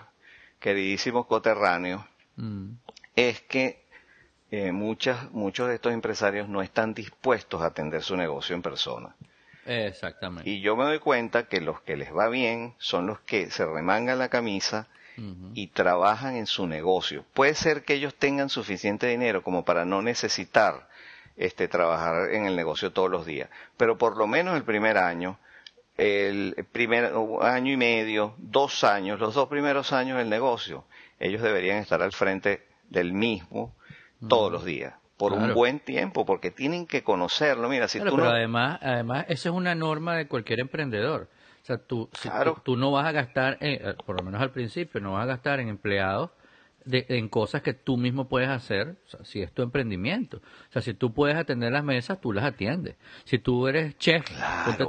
[0.58, 2.02] queridísimos coterráneos
[2.36, 2.70] mm.
[3.14, 3.84] es que
[4.50, 9.14] eh, muchas, muchos de estos empresarios no están dispuestos a atender su negocio en persona.
[9.66, 10.48] Exactamente.
[10.48, 13.66] Y yo me doy cuenta que los que les va bien son los que se
[13.66, 14.88] remangan la camisa
[15.54, 17.24] y trabajan en su negocio.
[17.34, 20.88] Puede ser que ellos tengan suficiente dinero como para no necesitar
[21.36, 25.38] este, trabajar en el negocio todos los días, pero por lo menos el primer año,
[25.96, 30.84] el primer año y medio, dos años, los dos primeros años del negocio,
[31.20, 33.74] ellos deberían estar al frente del mismo
[34.28, 37.68] todos los días por un buen tiempo, porque tienen que conocerlo.
[37.68, 41.28] Mira, si tú pero además, además, esa es una norma de cualquier emprendedor.
[41.64, 42.10] O sea, tú,
[42.62, 45.60] tú, no vas a gastar, eh, por lo menos al principio, no vas a gastar
[45.60, 46.28] en empleados
[46.84, 50.42] en cosas que tú mismo puedes hacer, si es tu emprendimiento.
[50.68, 52.96] O sea, si tú puedes atender las mesas, tú las atiendes.
[53.24, 54.26] Si tú eres chef,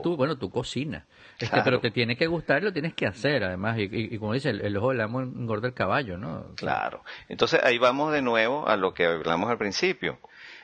[0.04, 1.06] tú, bueno, tú cocinas.
[1.40, 3.78] Este, pero te tiene que gustar y lo tienes que hacer, además.
[3.80, 6.48] Y, como dice, el, ojo del amo engorda el caballo, ¿no?
[6.56, 7.06] claro.
[7.30, 10.20] Entonces ahí vamos de nuevo a lo que hablamos al principio,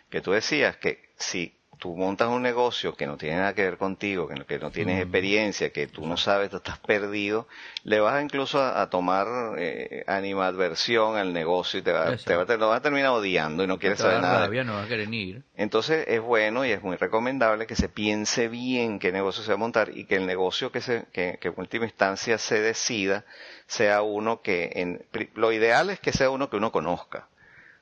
[0.10, 3.80] que tú decías que si tú montas un negocio que no tiene nada que ver
[3.80, 5.02] contigo, que no, que no tienes mm.
[5.02, 7.48] experiencia, que tú no sabes, tú estás perdido,
[7.84, 9.26] le vas incluso a, tomar
[9.58, 13.64] eh, animadversión al negocio y te, va, te, va, te, lo vas a terminar odiando
[13.64, 14.36] y no quieres saber nada.
[14.36, 15.42] Todavía no va a querer ir.
[15.56, 19.56] Entonces es bueno y es muy recomendable que se piense bien qué negocio se va
[19.56, 23.26] a montar y que el negocio que, se, que, que en última instancia se decida
[23.66, 27.28] sea uno que, en, lo ideal es que sea uno que uno conozca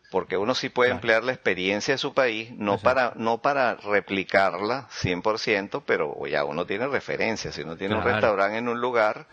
[0.10, 4.88] porque uno sí puede emplear la experiencia de su país, no para no para replicarla
[4.90, 7.54] 100%, pero ya uno tiene referencias.
[7.54, 9.28] Si uno tiene un restaurante en un lugar,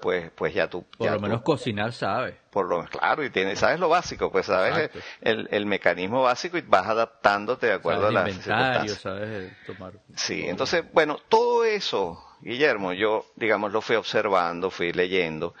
[0.00, 0.84] pues pues ya tú...
[0.96, 2.34] Por lo menos cocinar sabes.
[2.50, 6.62] Por lo claro, y tienes, sabes lo básico, pues sabes el, el, mecanismo básico y
[6.62, 9.94] vas adaptándote de acuerdo a las inventario, sabes tomar...
[10.14, 15.54] Sí, entonces, bueno, todo eso, Guillermo, yo, digamos, lo fui observando, fui leyendo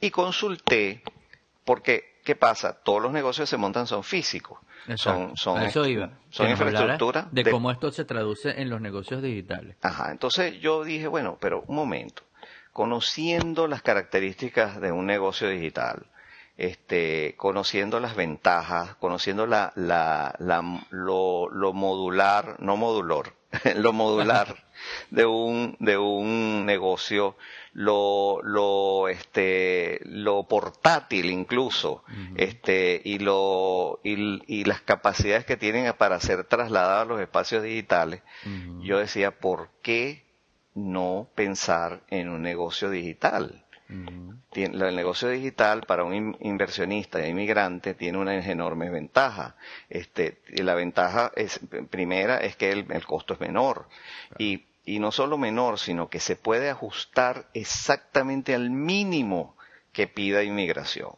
[0.00, 1.02] y consulté,
[1.64, 2.72] porque ¿qué pasa?
[2.82, 4.58] Todos los negocios se montan son físicos.
[4.96, 6.10] Son, son, eso iba.
[6.30, 7.28] Son infraestructura.
[7.30, 9.76] De, cómo esto se traduce en los negocios digitales.
[9.80, 12.22] Ajá, entonces yo dije, bueno, pero un momento.
[12.72, 16.06] Conociendo las características de un negocio digital,
[16.56, 23.32] este, conociendo las ventajas, conociendo la, la, la, lo, lo modular, no modular,
[23.76, 24.64] lo modular
[25.10, 27.36] de un, de un negocio,
[27.72, 32.04] lo, lo, este, lo portátil incluso,
[32.36, 37.62] este, y lo, y, y, las capacidades que tienen para ser trasladadas a los espacios
[37.62, 38.22] digitales,
[38.80, 40.24] yo decía, ¿por qué
[40.74, 43.63] no pensar en un negocio digital?
[43.88, 49.56] El negocio digital para un inversionista y inmigrante tiene una enorme ventaja.
[49.88, 53.88] Este, la ventaja es, primera es que el, costo es menor.
[54.38, 59.56] Y, y no solo menor, sino que se puede ajustar exactamente al mínimo
[59.92, 61.12] que pida inmigración.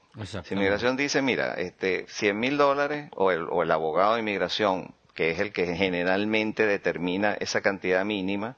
[0.45, 4.95] Si inmigración dice, mira, este, 100 mil dólares, o el, o el abogado de inmigración,
[5.15, 8.57] que es el que generalmente determina esa cantidad mínima,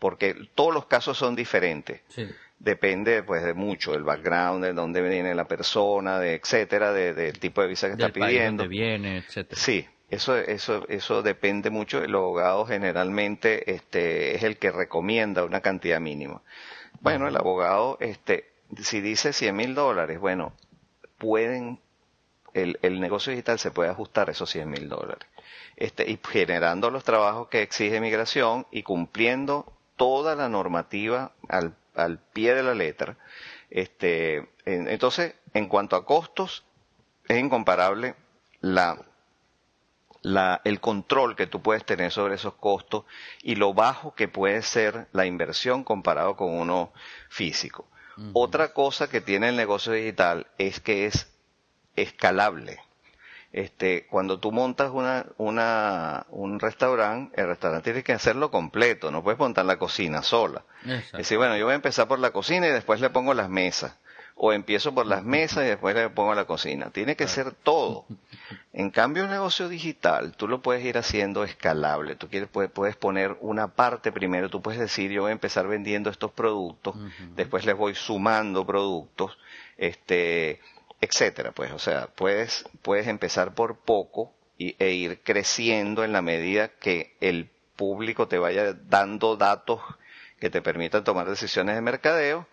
[0.00, 2.00] porque todos los casos son diferentes.
[2.08, 2.28] Sí
[2.60, 7.62] depende pues de mucho, del background, de dónde viene la persona, de etcétera, del tipo
[7.62, 8.62] de visa que está pidiendo.
[8.62, 9.60] País viene, etcétera.
[9.60, 12.04] Sí, eso, eso, eso depende mucho.
[12.04, 16.42] El abogado generalmente este, es el que recomienda una cantidad mínima.
[17.00, 20.52] Bueno, el abogado, este, si dice 100 mil dólares, bueno,
[21.16, 21.80] pueden,
[22.52, 25.26] el, el negocio digital se puede ajustar a esos 100 mil dólares.
[25.76, 32.18] Este, y generando los trabajos que exige migración y cumpliendo toda la normativa al al
[32.18, 33.16] pie de la letra.
[33.70, 36.64] Este, entonces, en cuanto a costos,
[37.28, 38.14] es incomparable
[38.60, 39.00] la,
[40.22, 43.04] la, el control que tú puedes tener sobre esos costos
[43.42, 46.92] y lo bajo que puede ser la inversión comparado con uno
[47.28, 47.86] físico.
[48.34, 51.32] Otra cosa que tiene el negocio digital es que es
[51.96, 52.80] escalable
[53.52, 59.24] este, cuando tú montas una, una, un restaurante, el restaurante tiene que hacerlo completo, no
[59.24, 60.64] puedes montar la cocina sola.
[60.86, 63.48] Es decir, bueno, yo voy a empezar por la cocina y después le pongo las
[63.48, 63.96] mesas.
[64.42, 66.90] o empiezo por las mesas y después le pongo la cocina.
[66.90, 68.06] Tiene que ser todo.
[68.72, 72.16] En cambio, el negocio digital, tú lo puedes ir haciendo escalable.
[72.16, 74.48] Tú quieres, puedes, poner una parte primero.
[74.48, 76.96] Tú puedes decir, yo voy a empezar vendiendo estos productos,
[77.36, 79.36] después les voy sumando productos,
[79.76, 80.60] este,
[81.00, 81.52] etcétera.
[81.52, 86.68] Pues, o sea, puedes, puedes empezar por poco y, e ir creciendo en la medida
[86.68, 89.80] que el público te vaya dando datos
[90.38, 92.46] que te permitan tomar decisiones de mercadeo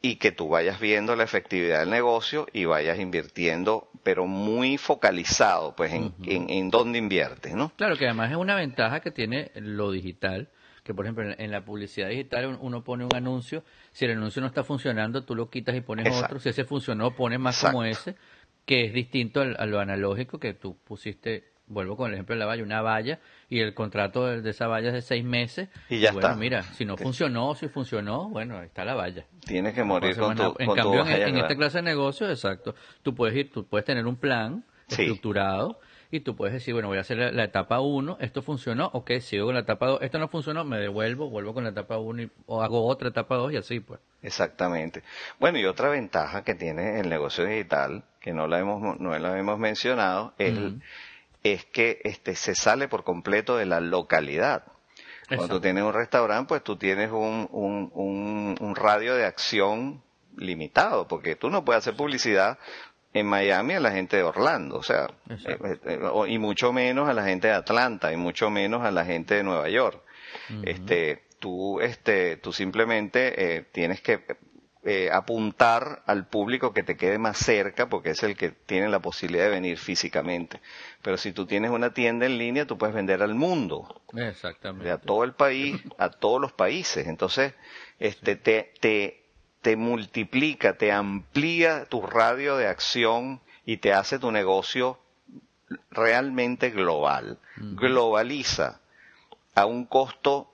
[0.00, 5.74] y que tú vayas viendo la efectividad del negocio y vayas invirtiendo, pero muy focalizado,
[5.74, 7.72] pues, en, en, dónde inviertes, ¿no?
[7.76, 10.50] Claro, que además es una ventaja que tiene lo digital,
[10.88, 14.48] que por ejemplo en, la publicidad digital uno pone un anuncio, si el anuncio no
[14.48, 18.16] está funcionando, tú lo quitas y pones otro, si ese funcionó, pones más como ese,
[18.64, 22.46] que es distinto a lo analógico que tú pusiste vuelvo con el ejemplo de la
[22.46, 23.18] valla, una valla
[23.50, 25.68] y el contrato de, esa valla es de seis meses.
[25.90, 26.40] Y ya bueno, está.
[26.40, 29.26] mira, si no funcionó, si funcionó, bueno, ahí está la valla.
[29.44, 33.36] Tienes que morir con tu, En cambio, en, esta clase de negocio, exacto, tú puedes
[33.36, 37.18] ir, tú puedes tener un plan estructurado y tú puedes decir, bueno, voy a hacer
[37.18, 40.78] la, etapa 1, esto funcionó, ok, sigo con la etapa 2, esto no funcionó, me
[40.78, 44.00] devuelvo, vuelvo con la etapa 1 o hago otra etapa 2 y así pues.
[44.22, 45.02] Exactamente.
[45.38, 49.38] Bueno, y otra ventaja que tiene el negocio digital, que no la hemos, no la
[49.38, 50.58] hemos mencionado, es
[51.42, 54.64] es que este, se sale por completo de la localidad.
[55.28, 60.02] Cuando tú tienes un restaurante, pues tú tienes un, un, un, radio de acción
[60.36, 62.58] limitado, porque tú no puedes hacer publicidad
[63.18, 67.12] en Miami a la gente de Orlando, o sea, eh, eh, y mucho menos a
[67.12, 70.02] la gente de Atlanta, y mucho menos a la gente de Nueva York.
[70.62, 74.24] Este, tú, este, tú simplemente eh, tienes que
[74.84, 79.00] eh, apuntar al público que te quede más cerca, porque es el que tiene la
[79.00, 80.60] posibilidad de venir físicamente.
[81.02, 84.02] Pero si tú tienes una tienda en línea, tú puedes vender al mundo.
[84.16, 84.90] Exactamente.
[84.90, 87.06] A todo el país, a todos los países.
[87.06, 87.54] Entonces,
[87.98, 89.27] este, te, te,
[89.68, 94.98] te multiplica, te amplía tu radio de acción y te hace tu negocio
[95.90, 97.38] realmente global.
[97.58, 98.80] Globaliza
[99.54, 100.50] a un costo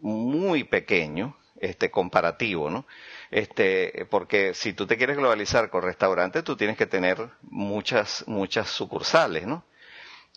[0.00, 2.86] muy pequeño, este comparativo, ¿no?
[3.30, 8.70] este, porque si tú te quieres globalizar con restaurantes, tú tienes que tener muchas, muchas
[8.70, 9.62] sucursales, ¿no?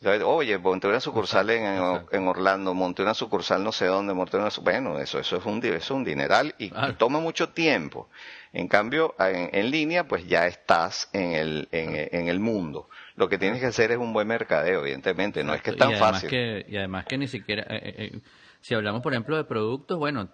[0.03, 4.97] Oye, monté una sucursal en, Orlando, monté una sucursal no sé dónde, monté una bueno,
[4.97, 8.09] eso, eso es un, eso es un dineral y, toma mucho tiempo.
[8.51, 12.89] En cambio, en, línea, pues ya estás en el, en, el mundo.
[13.15, 15.95] Lo que tienes que hacer es un buen mercadeo, evidentemente, no es que es tan
[15.95, 16.65] fácil.
[16.67, 18.19] y además que ni siquiera, eh, eh, eh,
[18.59, 20.29] si hablamos, por ejemplo, de productos, bueno,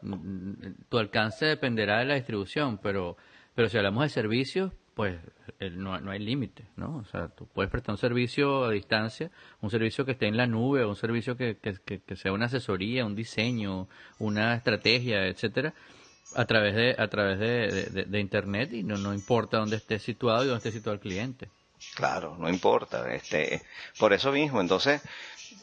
[0.88, 3.18] tu alcance dependerá de la distribución, pero,
[3.54, 5.16] pero si hablamos de servicios, pues
[5.74, 6.98] no, no hay límite, ¿no?
[6.98, 9.30] O sea, tú puedes prestar un servicio a distancia,
[9.62, 13.16] un servicio que esté en la nube, un servicio que, que, sea una asesoría, un
[13.16, 15.76] diseño, una estrategia, etcétera,
[16.36, 20.44] a través de a través de, de, internet y no, no importa dónde esté situado
[20.44, 21.48] y dónde esté situado el cliente.
[21.94, 23.14] Claro, no importa.
[23.14, 23.62] Este,
[24.00, 25.04] por eso mismo, entonces,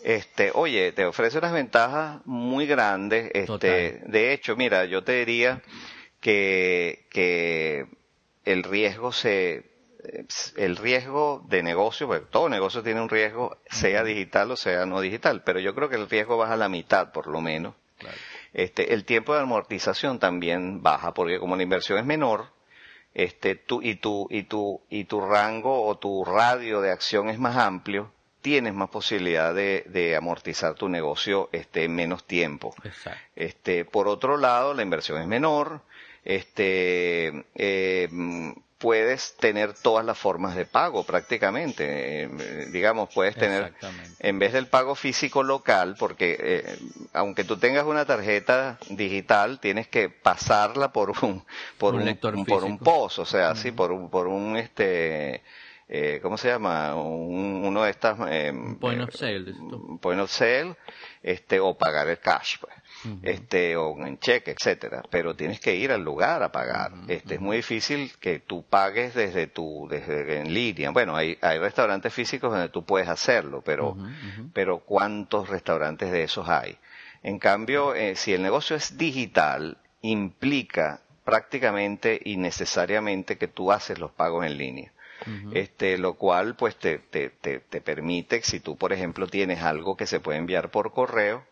[0.04, 3.32] este, oye, te ofrece unas ventajas muy grandes.
[3.34, 5.60] Este, de hecho, mira, yo te diría
[6.20, 7.88] que, que
[8.44, 9.64] el riesgo se,
[10.56, 15.00] el riesgo de negocio, porque todo negocio tiene un riesgo, sea digital o sea no
[15.00, 17.74] digital, pero yo creo que el riesgo baja a la mitad, por lo menos.
[18.52, 22.46] Este, el tiempo de amortización también baja, porque como la inversión es menor,
[23.14, 27.38] este, tú, y tu, y tu, y tu rango o tu radio de acción es
[27.38, 32.74] más amplio, tienes más posibilidad de, amortizar tu negocio este, en menos tiempo.
[33.34, 35.80] Este, por otro lado, la inversión es menor,
[36.24, 38.08] este, eh,
[38.84, 42.24] puedes tener todas las formas de pago prácticamente.
[42.24, 43.72] Eh, digamos, puedes tener,
[44.18, 46.78] en vez del pago físico local, porque eh,
[47.14, 51.42] aunque tú tengas una tarjeta digital, tienes que pasarla por un,
[51.78, 55.42] por, un, por un pozo, o sea, sí, por un, por un, este,
[55.88, 56.94] eh, ¿cómo se llama?
[56.94, 58.18] uno de estas...
[58.28, 59.54] Eh, point of sale.
[60.00, 60.76] Point of sale,
[61.22, 62.74] este, o pagar el cash, pues.
[63.22, 65.02] Este, o en cheque, etcétera.
[65.10, 66.92] Pero tienes que ir al lugar a pagar.
[67.08, 70.90] este, es muy difícil que tú pagues desde tu, desde en línea.
[70.90, 73.96] Bueno, hay, hay restaurantes físicos donde tú puedes hacerlo, pero,
[74.52, 76.78] pero ¿cuántos restaurantes de esos hay?
[77.22, 83.98] En cambio, eh, si el negocio es digital, implica prácticamente y necesariamente que tú haces
[83.98, 84.94] los pagos en línea
[85.52, 89.96] este, lo cual pues te, te, te, te permite, si tú por ejemplo tienes algo
[89.96, 91.44] que se puede enviar por correo,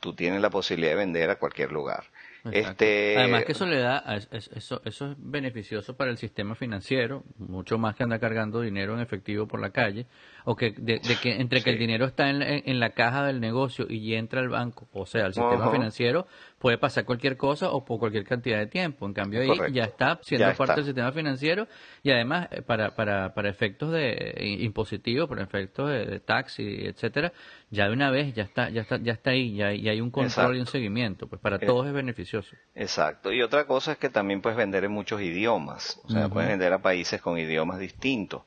[0.00, 2.04] tú tienes la posibilidad de vender a cualquier lugar.
[2.52, 3.16] Este...
[3.18, 7.96] Además que eso le da, eso, eso es beneficioso para el sistema financiero, mucho más
[7.96, 10.06] que andar cargando dinero en efectivo por la calle,
[10.44, 13.86] o que, de, que entre que el dinero está en, en, la caja del negocio
[13.88, 16.26] y entra al banco, o sea, al sistema financiero,
[16.58, 19.06] puede pasar cualquier cosa o por cualquier cantidad de tiempo.
[19.06, 21.68] En cambio ahí ya está siendo parte del sistema financiero
[22.02, 27.32] y además eh, para, para, para efectos de impositivos, para efectos de, taxi, etcétera,
[27.70, 30.56] ya de una vez ya está, ya está, ya está ahí, ya, hay un control
[30.56, 32.56] y un seguimiento, pues para eh, todos es beneficioso.
[32.74, 33.32] Exacto.
[33.32, 36.72] Y otra cosa es que también puedes vender en muchos idiomas, o sea, puedes vender
[36.72, 38.42] a países con idiomas distintos.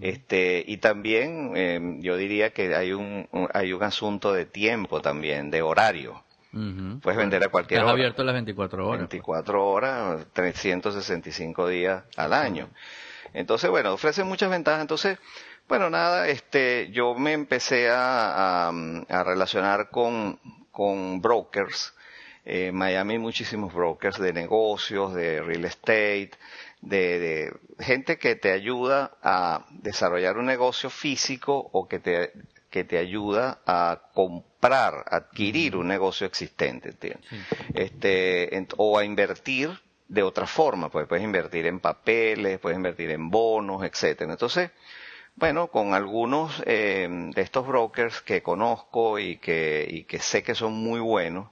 [0.00, 5.50] Este, y también em, yo diría que hay un, hay un asunto de tiempo también,
[5.50, 6.24] de horario.
[6.52, 7.92] Puedes vender a cualquier Estás hora.
[7.92, 8.98] abierto las 24 horas.
[9.00, 9.62] 24 pues.
[9.62, 12.68] horas, 365 días al año.
[13.32, 14.82] Entonces, bueno, ofrece muchas ventajas.
[14.82, 15.18] Entonces,
[15.68, 20.38] bueno, nada, este, yo me empecé a, a, relacionar con,
[20.70, 21.94] con brokers.
[22.44, 26.32] En eh, Miami hay muchísimos brokers de negocios, de real estate,
[26.82, 32.32] de, de, gente que te ayuda a desarrollar un negocio físico o que te,
[32.72, 37.28] que te ayuda a comprar, adquirir un negocio existente, ¿entiendes?
[37.74, 43.30] Este, o a invertir de otra forma, pues puedes invertir en papeles, puedes invertir en
[43.30, 44.32] bonos, etcétera.
[44.32, 44.70] Entonces,
[45.36, 50.54] bueno, con algunos eh, de estos brokers que conozco y que, y que sé que
[50.54, 51.50] son muy buenos,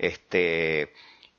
[0.00, 0.92] este,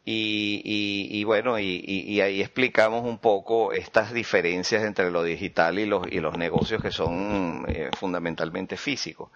[0.05, 0.61] y,
[1.09, 6.19] y, bueno, y, ahí explicamos un poco estas diferencias entre lo digital y los, y
[6.19, 9.29] los negocios que son eh, fundamentalmente físicos.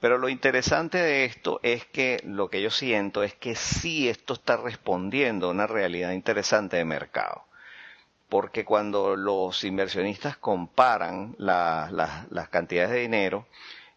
[0.00, 4.34] Pero lo interesante de esto es que lo que yo siento es que sí esto
[4.34, 7.44] está respondiendo a una realidad interesante de mercado.
[8.28, 13.46] Porque cuando los inversionistas comparan las cantidades de dinero,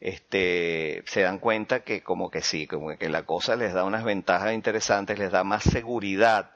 [0.06, 4.03] este, se dan cuenta que como que sí, como que la cosa les da unas
[4.03, 6.51] ventajas interesantes, les da más seguridad,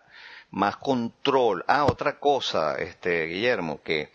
[0.52, 1.66] más control.
[1.68, 4.12] Ah, otra cosa, este, Guillermo, que,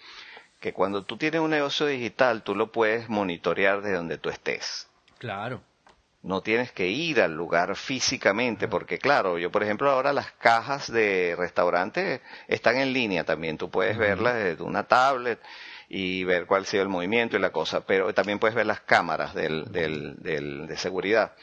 [0.60, 4.88] que cuando tú tienes un negocio digital, tú lo puedes monitorear desde donde tú estés.
[5.18, 5.62] Claro.
[6.22, 10.92] No tienes que ir al lugar físicamente, porque claro, yo por ejemplo ahora las cajas
[10.92, 15.40] de restaurantes están en línea también, tú puedes verlas desde una tablet
[15.96, 18.80] y ver cuál ha sido el movimiento y la cosa, pero también puedes ver las
[18.80, 21.36] cámaras del, del, del, de seguridad.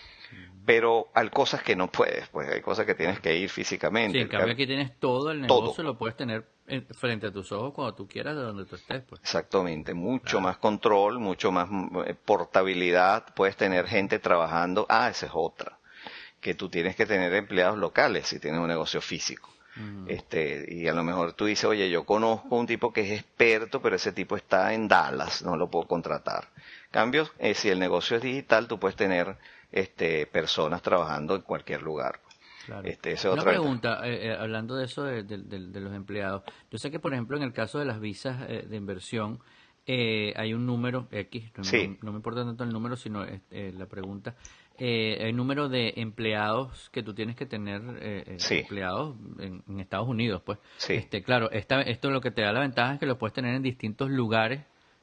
[0.66, 4.18] Pero hay cosas que no puedes, pues hay cosas que tienes que ir físicamente.
[4.18, 6.46] Sí, en cambio aquí tienes todo el negocio, lo puedes tener
[6.92, 9.02] frente a tus ojos cuando tú quieras, de donde tú estés.
[9.04, 9.22] Pues.
[9.22, 11.70] Exactamente, mucho más control, mucho más
[12.06, 14.86] eh, portabilidad, puedes tener gente trabajando.
[14.90, 15.80] Ah, esa es otra,
[16.42, 19.50] que tú tienes que tener empleados locales si tienes un negocio físico.
[20.08, 23.82] Este, y a lo mejor tú dices, oye, yo conozco un tipo que es experto,
[23.82, 26.50] pero ese tipo está en Dallas, no lo puedo contratar.
[26.92, 29.38] Cambio, eh, si el negocio es digital, tú puedes tener
[29.72, 32.20] este, personas trabajando en cualquier lugar.
[32.84, 35.24] Este, Una pregunta, eh, eh, hablando de eso de,
[35.80, 36.44] los empleados.
[36.70, 39.40] Yo sé que, por ejemplo, en el caso de las visas de inversión,
[39.88, 44.36] hay un número X, no, me importa tanto el número, sino la pregunta,
[44.84, 50.08] eh, el número de empleados que tú tienes que tener eh, eh, empleados en, Estados
[50.08, 50.58] Unidos, pues.
[50.90, 53.54] Este, claro, esta, esto lo que te da la ventaja es que lo puedes tener
[53.54, 54.62] en distintos lugares,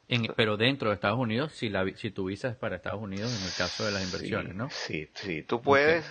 [0.09, 3.33] en, pero dentro de Estados Unidos, si, la, si tu visa es para Estados Unidos,
[3.33, 4.69] en el caso de las inversiones, ¿no?
[4.71, 6.05] Sí, sí, tú puedes,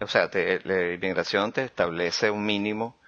[0.00, 0.28] o sea,
[0.64, 2.98] la inmigración te establece un mínimo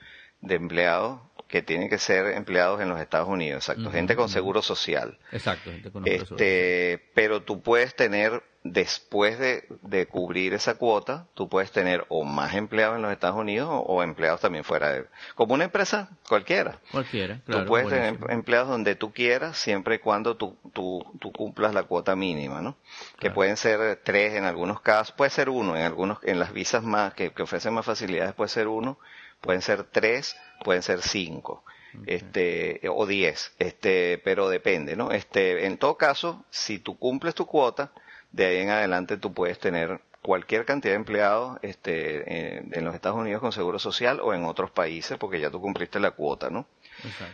[0.43, 1.23] de empleados
[1.55, 5.21] que tienen que ser empleados en los Estados Unidos, exacto, gente con seguro social.
[5.31, 7.11] Exacto, gente con este, social.
[7.15, 12.97] Pero tú puedes tener después de, cubrir esa cuota, tú puedes tener o más empleados
[12.97, 15.05] en los Estados Unidos o, empleados también fuera de...
[15.37, 16.81] Como una empresa cualquiera.
[16.91, 17.63] Cualquiera, claro.
[17.63, 22.17] Tú puedes tener empleados donde tú quieras, siempre y cuando tú, tú, cumplas la cuota
[22.17, 22.77] mínima, ¿no?
[23.21, 26.83] Que pueden ser tres en algunos casos, puede ser uno, en algunos, en las visas
[26.83, 28.99] más, que, ofrecen más facilidades puede ser uno,
[29.41, 31.63] pueden ser tres, pueden ser cinco.
[32.07, 37.47] este o diez este pero depende no este en todo caso si tú cumples tu
[37.47, 37.93] cuota
[38.33, 43.19] de ahí en adelante tú puedes tener cualquier cantidad de empleados este, en, los Estados
[43.19, 46.67] Unidos con seguro social o en otros países porque ya tú cumpliste la cuota, ¿no?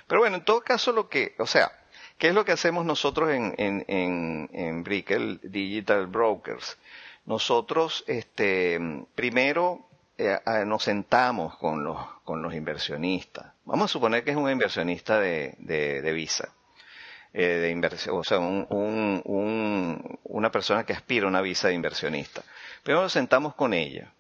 [0.09, 1.71] Pero bueno, en todo caso lo que, o sea,
[2.19, 6.79] ¿qué es lo que hacemos nosotros en, en, en, en Brickell Digital Brokers?
[7.27, 8.81] Nosotros, este,
[9.15, 9.87] primero
[10.21, 13.55] eh, nos sentamos con los, con los inversionistas.
[13.65, 16.53] Vamos a suponer que es un inversionista de, de, Visa.
[17.33, 21.75] Eh, de inversión, o sea, un, un, una persona que aspira a una visa de
[21.75, 22.43] inversionista.
[22.83, 24.13] Primero nos sentamos con ella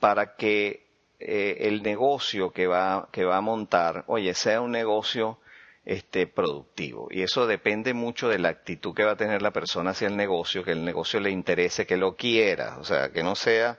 [0.00, 0.86] para que
[1.18, 5.38] eh, el negocio que va, que va a montar, oye, sea un negocio
[5.84, 7.08] este, productivo.
[7.10, 10.16] Y eso depende mucho de la actitud que va a tener la persona hacia el
[10.16, 12.78] negocio, que el negocio le interese, que lo quiera.
[12.78, 13.78] O sea, que no sea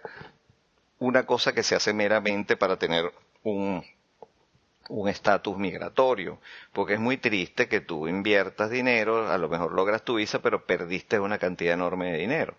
[0.99, 3.11] una cosa que se hace meramente para tener
[3.43, 3.83] un
[4.89, 6.39] un estatus migratorio,
[6.73, 10.65] porque es muy triste que tú inviertas dinero, a lo mejor logras tu visa, pero
[10.65, 12.55] perdiste una cantidad enorme de dinero.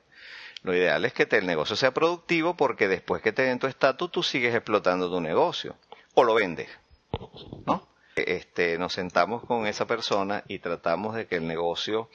[0.63, 4.11] Lo ideal es que el negocio sea productivo porque después que te den tu estatus
[4.11, 5.77] tú sigues explotando tu negocio
[6.15, 6.69] o lo vendes.
[7.67, 7.89] ¿no?
[8.17, 12.11] Este, nos sentamos con esa persona y tratamos de que el negocio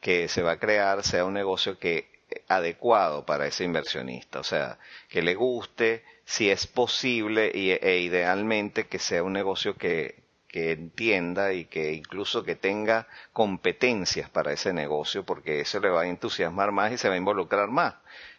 [0.00, 2.15] que se va a crear sea un negocio que
[2.48, 8.86] adecuado para ese inversionista, o sea, que le guste, si es posible y, e idealmente
[8.86, 14.72] que sea un negocio que, que entienda y que incluso que tenga competencias para ese
[14.72, 17.94] negocio, porque eso le va a entusiasmar más y se va a involucrar más.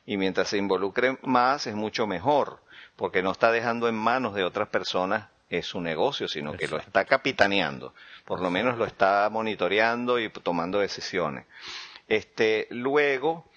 [0.06, 2.62] Y mientras se involucre más es mucho mejor,
[2.96, 6.78] porque no está dejando en manos de otras personas es su negocio, sino que lo
[6.78, 7.94] está capitaneando,
[8.26, 11.46] por lo menos lo está monitoreando y tomando decisiones.
[12.08, 13.50] Este, luego,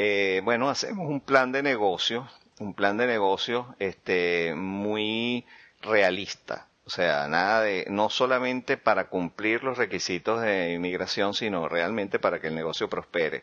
[0.00, 2.28] eh, bueno, hacemos un plan de negocio,
[2.60, 5.44] un plan de negocio, este, muy
[5.82, 6.68] realista.
[6.84, 12.40] O sea, nada de, no solamente para cumplir los requisitos de inmigración, sino realmente para
[12.40, 13.42] que el negocio prospere.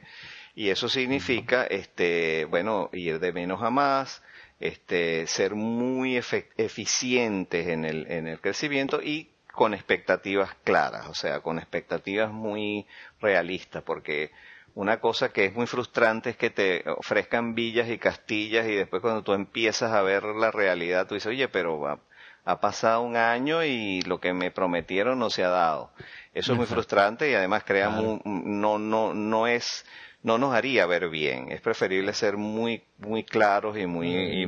[0.55, 4.23] Y eso significa, este, bueno, ir de menos a más,
[4.61, 11.41] este, ser muy eficientes en el, en el crecimiento y con expectativas claras, o sea,
[11.41, 12.87] con expectativas muy
[13.19, 14.31] realistas, porque
[14.75, 19.01] una cosa que es muy frustrante es que te ofrezcan villas y castillas y después
[19.01, 22.01] cuando tú empiezas a ver la realidad, tú dices, oye, pero
[22.43, 25.91] ha pasado un año y lo que me prometieron no se ha dado.
[26.33, 29.85] Eso es muy frustrante y además crea no, no, no es,
[30.23, 31.53] no nos haría ver bien.
[31.53, 34.45] Es preferible ser muy, muy claros y muy, y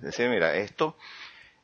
[0.00, 0.96] decir, mira, esto,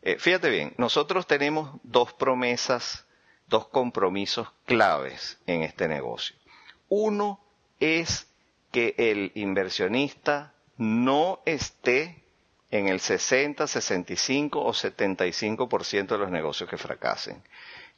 [0.03, 3.07] eh, fíjate bien, nosotros tenemos dos promesas,
[3.47, 6.35] dos compromisos claves en este negocio.
[6.89, 7.41] Uno
[7.81, 8.27] es
[8.73, 12.23] que el inversionista no esté
[12.71, 17.43] en el 60, 65 o 75% de los negocios que fracasen.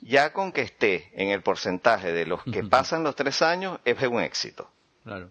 [0.01, 4.01] Ya con que esté en el porcentaje de los que pasan los tres años es
[4.03, 4.71] un éxito.
[5.05, 5.31] Claro.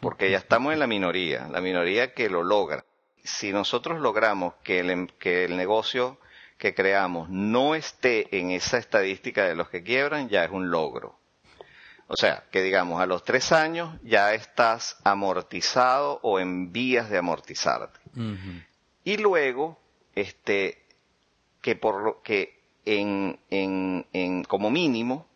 [0.00, 2.84] Porque ya estamos en la minoría, la minoría que lo logra.
[3.22, 6.18] Si nosotros logramos que el, em, que el negocio
[6.56, 11.17] que creamos no esté en esa estadística de los que quiebran, ya es un logro.
[12.08, 17.18] O sea, que digamos, a los tres años ya estás amortizado o en vías de
[17.18, 18.00] amortizarte.
[19.04, 19.78] Y luego,
[20.14, 20.82] este,
[21.60, 25.26] que por lo que en, en, en, como mínimo,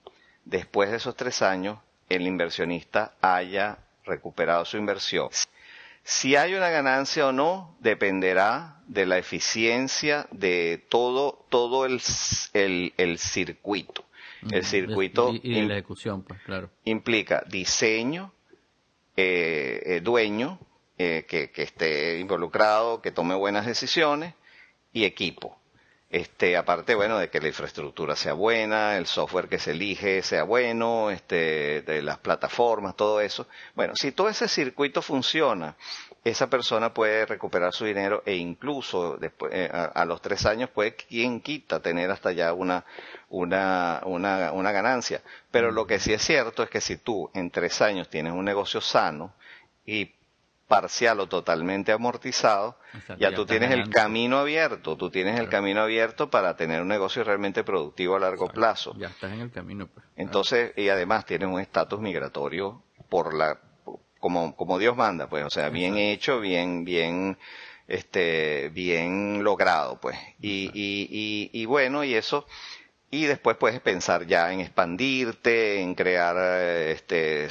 [0.47, 5.29] después de esos tres años, el inversionista haya recuperado su inversión.
[6.05, 12.01] Si hay una ganancia o no, dependerá de la eficiencia de todo, todo el,
[12.55, 14.05] el, el circuito.
[14.51, 16.71] El circuito y, la ejecución, pues, claro.
[16.85, 18.33] implica diseño,
[19.17, 20.59] eh, eh dueño,
[20.99, 24.35] eh, que, esté involucrado, que tome buenas decisiones
[24.93, 25.59] y equipo.
[26.11, 30.43] Este, aparte, bueno, de que la infraestructura sea buena, el software que se elige sea
[30.43, 33.49] bueno, este, de las plataformas, todo eso.
[33.75, 35.75] Bueno, si todo ese circuito funciona,
[36.25, 40.95] esa persona puede recuperar su dinero e incluso después, eh, a, los tres años puede,
[40.95, 42.85] quien quita, tener hasta ya una,
[43.29, 45.21] una, una, una ganancia.
[45.51, 48.45] Pero lo que sí es cierto es que si tú en tres años tienes un
[48.45, 49.35] negocio sano
[49.85, 50.13] y
[50.69, 52.79] parcial o totalmente amortizado,
[53.19, 57.25] ya, tú tienes el camino abierto, tú tienes el camino abierto para tener un negocio
[57.25, 58.95] realmente productivo a largo plazo.
[58.97, 59.89] Ya estás en el camino.
[59.89, 60.07] Pues.
[60.17, 63.59] Entonces, y además tienes un estatus migratorio por la,
[64.23, 67.37] como, como Dios manda, pues, o sea, bien hecho, bien, bien,
[67.89, 70.17] este, bien logrado, pues.
[70.41, 72.47] Y, y, y, y bueno, y eso,
[73.11, 76.37] y después puedes pensar ya en expandirte, en crear,
[76.89, 77.49] este,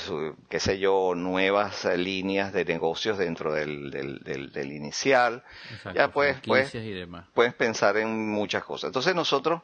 [0.47, 5.43] qué sé yo, nuevas líneas de negocios dentro del, del, del, inicial.
[5.93, 6.73] ya puedes, puedes,
[7.33, 8.87] puedes pensar en muchas cosas.
[8.87, 9.61] Entonces nosotros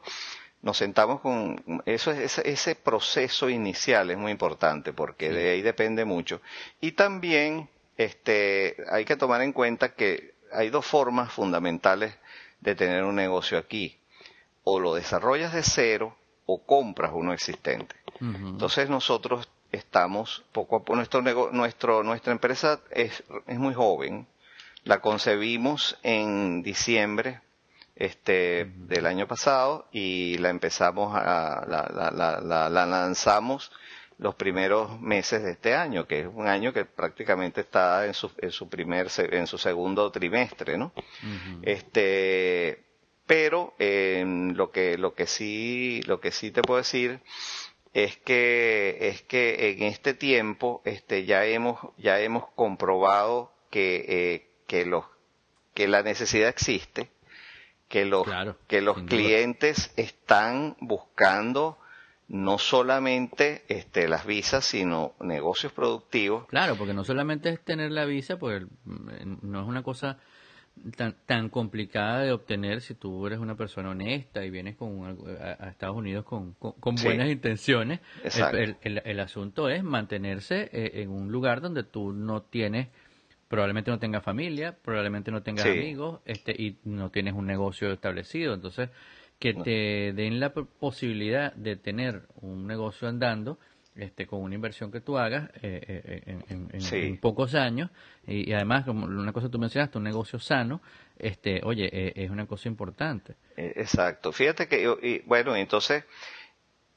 [0.62, 6.04] nos sentamos con eso ese, ese proceso inicial es muy importante porque de ahí depende
[6.04, 6.40] mucho
[6.80, 12.14] y también este, hay que tomar en cuenta que hay dos formas fundamentales
[12.60, 13.98] de tener un negocio aquí.
[14.64, 17.96] O lo desarrollas de cero o compras uno existente.
[18.20, 24.26] Entonces nosotros estamos poco a poco, nuestro, nuestro, nuestra empresa es, es muy joven,
[24.84, 27.40] la concebimos en diciembre
[27.98, 33.72] este, del año pasado y la empezamos a, la, la, la, la, lanzamos
[34.18, 38.30] los primeros meses de este año, que es un año que prácticamente está en su,
[38.38, 40.92] en su primer, en su segundo trimestre, ¿no?
[41.62, 42.84] Este,
[43.26, 47.20] pero lo que, lo que sí, lo que sí te puedo decir
[47.94, 54.46] es que, es que en este tiempo, este, ya hemos, ya hemos comprobado que, eh,
[54.68, 55.04] que los,
[55.74, 57.08] que la necesidad existe,
[57.88, 58.26] que los,
[58.66, 61.78] que los clientes están buscando
[62.28, 66.46] no solamente este, las visas, sino negocios productivos.
[66.48, 70.18] Claro, porque no solamente es tener la visa, pues no es una cosa
[70.96, 75.68] tan, tan complicada de obtener si tú eres una persona honesta y vienes con, a,
[75.70, 78.00] Estados Unidos con, con, buenas intenciones.
[78.22, 82.88] El, el, el, asunto es mantenerse eh, en un lugar donde tú no tienes
[83.48, 88.54] probablemente no tengas familia, probablemente no tengas amigos, este, y no tienes un negocio establecido.
[88.54, 88.90] Entonces,
[89.38, 93.58] que te den la posibilidad de tener un negocio andando
[93.94, 97.90] este, con una inversión que tú hagas eh, eh, en, pocos años
[98.26, 100.80] y, además como una cosa que tú mencionaste un negocio sano
[101.18, 103.34] este oye eh, es una cosa importante.
[103.56, 104.30] Exacto.
[104.30, 106.04] Fíjate que y, bueno entonces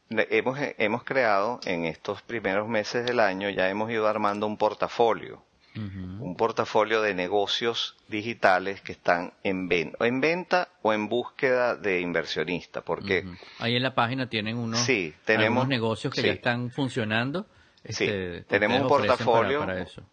[0.10, 5.44] hemos hemos creado en estos primeros meses del año ya hemos ido armando un portafolio
[5.76, 12.02] un portafolio de negocios digitales que están en venta, en venta o en búsqueda de
[12.02, 13.26] inversionista, porque
[13.60, 17.46] ahí en la página tienen unos, sí, tenemos, negocios que ya están funcionando.
[17.86, 19.66] sí, este, tenemos un portafolio,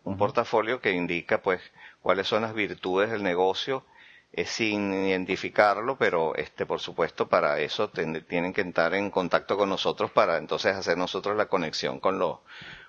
[0.04, 1.61] un portafolio que indica pues
[2.02, 3.84] cuáles son las virtudes del negocio.
[4.30, 9.70] Es sin identificarlo, pero este por supuesto para eso tienen que estar en contacto con
[9.70, 12.40] nosotros para entonces hacer nosotros la conexión con los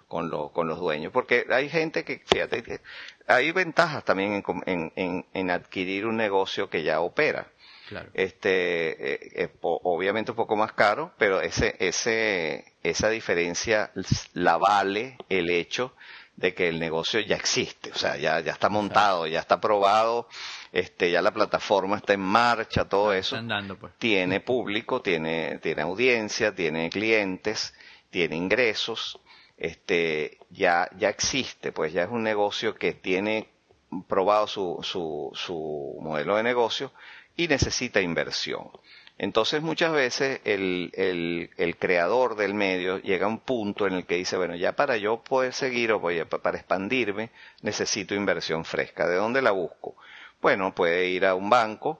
[0.10, 1.14] con, lo, con los dueños.
[1.14, 2.82] Porque hay gente que, fíjate,
[3.28, 7.48] hay ventajas también en, en, en adquirir un negocio que ya opera.
[7.88, 8.10] Claro.
[8.14, 13.92] Este, eh, es obviamente un poco más caro, pero ese, ese, esa diferencia
[14.34, 15.96] la vale el hecho
[16.36, 20.28] de que el negocio ya existe, o sea, ya, ya está montado, ya está probado,
[20.72, 23.38] este, ya la plataforma está en marcha, todo eso.
[23.80, 23.94] Pues.
[23.98, 27.74] Tiene público, tiene, tiene audiencia, tiene clientes,
[28.10, 29.20] tiene ingresos,
[29.60, 33.50] este, ya, ya existe, pues ya es un negocio que tiene
[34.08, 36.92] probado su, su, su modelo de negocio
[37.36, 38.72] y necesita inversión.
[39.18, 44.06] Entonces muchas veces el, el, el, creador del medio llega a un punto en el
[44.06, 47.30] que dice, bueno, ya para yo poder seguir o para expandirme
[47.62, 49.10] necesito inversión fresca.
[49.10, 49.98] ¿De dónde la busco?
[50.42, 52.00] Bueno, puede ir a un banco,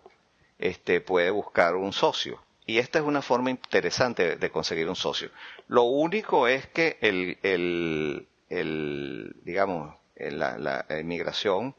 [0.60, 2.42] este, puede buscar un socio.
[2.70, 5.32] Y esta es una forma interesante de conseguir un socio.
[5.70, 11.74] Lo único es que el, el, el digamos, la, la inmigración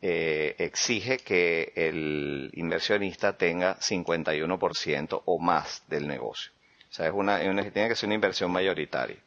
[0.00, 6.52] eh, exige que el inversionista tenga 51% o más del negocio.
[6.88, 9.18] O sea, es una, tiene que ser una inversión mayoritaria.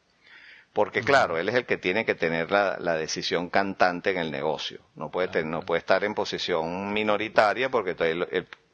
[0.72, 4.30] Porque claro, él es el que tiene que tener la, la decisión cantante en el
[4.30, 4.80] negocio.
[4.94, 7.94] No puede, tener, no puede estar en posición minoritaria porque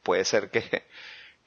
[0.01, 0.85] puede ser que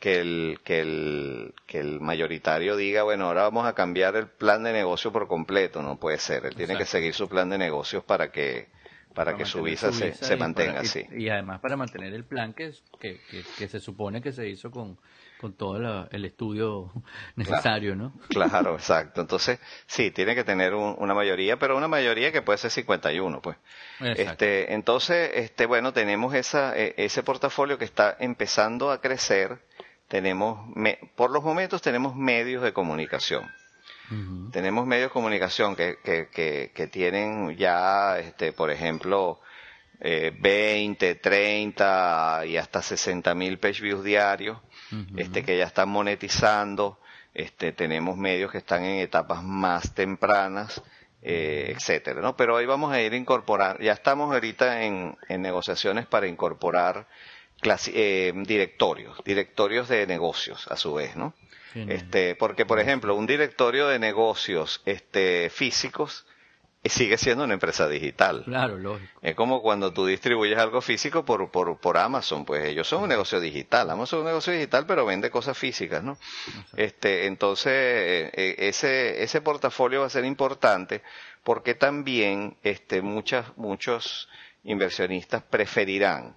[0.04, 4.62] que el, que el, que el mayoritario diga, bueno, ahora vamos a cambiar el plan
[4.62, 5.80] de negocio por completo.
[5.80, 6.44] No puede ser.
[6.44, 8.68] Él tiene que seguir su plan de negocios para que,
[9.14, 11.06] para, que su visa, se, se mantenga así.
[11.10, 13.18] Y, además para mantener el plan que, que,
[13.56, 14.98] que, se supone que se hizo con,
[15.40, 16.92] con todo el estudio
[17.36, 18.12] necesario, ¿no?
[18.28, 19.22] Claro, exacto.
[19.22, 23.56] Entonces, sí, tiene que tener una mayoría, pero una mayoría que puede ser 51, pues.
[24.00, 29.60] Este, entonces, este, bueno, tenemos esa, e, ese portafolio que está empezando a crecer
[30.08, 30.68] tenemos,
[31.16, 33.50] por los momentos tenemos medios de comunicación.
[34.52, 39.40] Tenemos medios de comunicación que, que, que, tienen ya, este, por ejemplo,
[39.98, 44.58] eh, 20, 30 y hasta 60 mil page views diarios,
[45.16, 46.98] este, que ya están monetizando.
[47.32, 50.82] Este, tenemos medios que están en etapas más tempranas,
[51.22, 52.36] eh, etcétera, ¿no?
[52.36, 57.08] Pero ahí vamos a ir a incorporar, ya estamos ahorita en, en negociaciones para incorporar
[57.92, 61.34] eh, directorios, directorios de negocios a su vez, ¿no?
[61.74, 66.24] Este, porque por ejemplo, un directorio de negocios este, físicos
[66.84, 68.44] sigue siendo una empresa digital.
[68.44, 69.18] Claro, lógico.
[69.22, 73.08] Es como cuando tú distribuyes algo físico por, por, por Amazon, pues ellos son un
[73.08, 73.90] negocio digital.
[73.90, 76.18] Amazon es un negocio digital, pero vende cosas físicas, ¿no?
[76.76, 81.02] Este, entonces, eh, eh, ese, ese portafolio va a ser importante
[81.42, 84.28] porque también este, muchas, muchos
[84.62, 86.36] inversionistas preferirán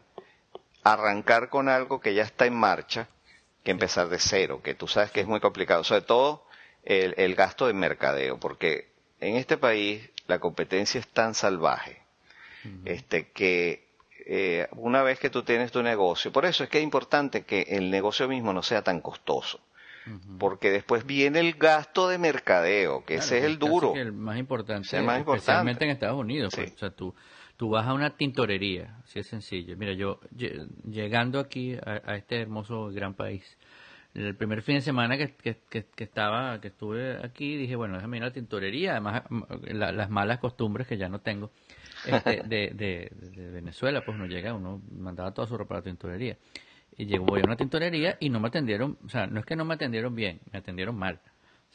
[0.93, 3.07] arrancar con algo que ya está en marcha
[3.63, 6.45] que empezar de cero, que tú sabes que es muy complicado, sobre todo
[6.83, 12.07] el, el gasto de mercadeo, porque en este país la competencia es tan salvaje
[12.85, 13.87] este, que
[14.25, 17.61] eh, una vez que tú tienes tu negocio, por eso es que es importante que
[17.69, 19.59] el negocio mismo no sea tan costoso.
[20.39, 23.93] Porque después viene el gasto de mercadeo, que ese es el duro.
[23.93, 25.39] el más importante, el más importante.
[25.41, 26.53] especialmente en Estados Unidos.
[26.55, 27.13] Pues, o sea, tú,
[27.57, 29.75] tú vas a una tintorería, así es sencillo.
[29.75, 33.57] Mira, yo llegando aquí a, este hermoso gran país,
[34.13, 38.23] el primer fin de semana que, que, estaba, que estuve aquí, dije, bueno, déjame ir
[38.23, 39.23] a la tintorería, además
[39.69, 41.51] las malas costumbres que ya no tengo
[42.05, 46.37] este, de, de, Venezuela, pues uno llega, uno mandaba toda su ropa a la tintorería.
[46.95, 49.55] Y llegó, voy a una tintorería y no me atendieron, o sea, no es que
[49.55, 51.19] no me atendieron bien, me atendieron mal.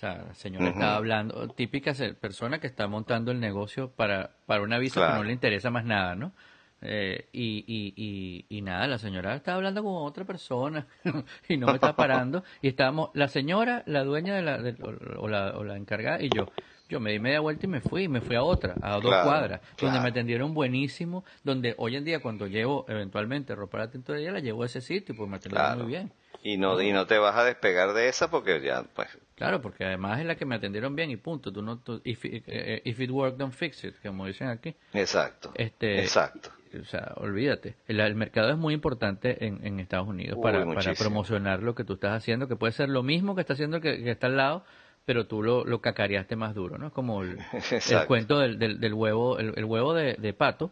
[0.03, 4.63] O sea, la señora estaba hablando, típica persona que está montando el negocio para, para
[4.63, 6.33] un aviso que no le interesa más nada, ¿no?
[6.81, 10.89] Eh, y, y, y, nada, la señora estaba hablando con otra persona
[11.49, 12.43] y no me está parando.
[12.63, 14.75] Y estábamos, la señora, la dueña de la,
[15.19, 16.49] o, la, o la encargada y yo.
[16.89, 19.61] Yo me di media vuelta y me fui, me fui a otra, a dos cuadras,
[19.81, 24.33] donde me atendieron buenísimo, donde hoy en día cuando llevo eventualmente ropa a la tintorería,
[24.33, 26.13] la llevo a ese sitio, pues me atendieron muy bien.
[26.43, 29.09] Y no, y no te vas a despegar de esa porque ya, pues...
[29.43, 31.53] Claro, porque además es la que me atendieron bien y punto.
[31.53, 34.73] Tú no, if, eh, if, it worked, don't fix it, como dicen aquí.
[34.93, 35.51] Exacto.
[35.57, 36.51] Este, exacto.
[36.81, 37.75] O sea, olvídate.
[37.89, 41.95] El, mercado es muy importante en, en Estados Unidos para, para, promocionar lo que tú
[41.95, 44.65] estás haciendo, que puede ser lo mismo que está haciendo el que está al lado,
[45.05, 46.93] pero tú lo, lo cacareaste más duro, ¿no?
[46.93, 47.39] Como el,
[47.91, 50.71] el cuento del, del, huevo, el, huevo de, de, pato,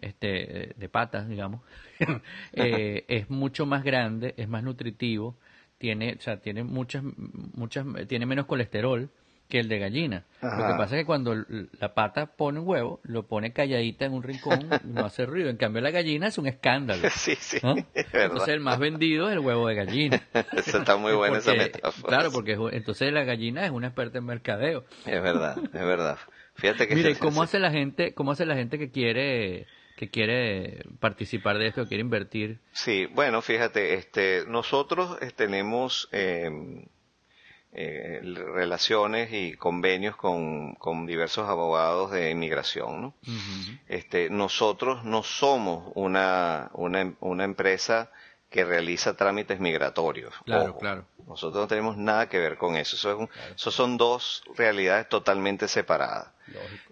[0.00, 1.60] este, de patas, digamos,
[2.52, 5.36] eh, es mucho más grande, es más nutritivo,
[5.78, 7.02] tiene, o sea, tiene muchas,
[7.54, 9.10] muchas, tiene menos colesterol,
[9.48, 10.24] que el de gallina.
[10.42, 14.12] Lo que pasa es que cuando la pata pone un huevo, lo pone calladita en
[14.12, 15.48] un rincón, no hace ruido.
[15.48, 17.08] En cambio, la gallina es un escándalo.
[17.18, 17.58] Sí, sí.
[17.62, 20.22] Entonces, el más vendido es el huevo de gallina.
[20.56, 22.16] Eso está muy bueno esa metáfora.
[22.16, 24.84] Claro, porque entonces la gallina es una experta en mercadeo.
[25.04, 26.18] Es verdad, es verdad.
[26.54, 29.66] Fíjate que Mire, ¿cómo hace la gente, cómo hace la gente que quiere
[29.98, 32.60] que quiere participar de esto, que quiere invertir?
[32.72, 36.48] Sí, bueno, fíjate, este, nosotros eh, tenemos eh,
[37.72, 43.02] eh, relaciones y convenios con, con, diversos abogados de inmigración.
[43.02, 43.14] ¿no?
[43.88, 48.12] este, nosotros no somos una, una, una, empresa
[48.50, 50.32] que realiza trámites migratorios.
[50.44, 51.06] Claro, claro.
[51.26, 52.94] Nosotros no tenemos nada que ver con eso.
[52.94, 56.28] Eso, eso son dos realidades totalmente separadas.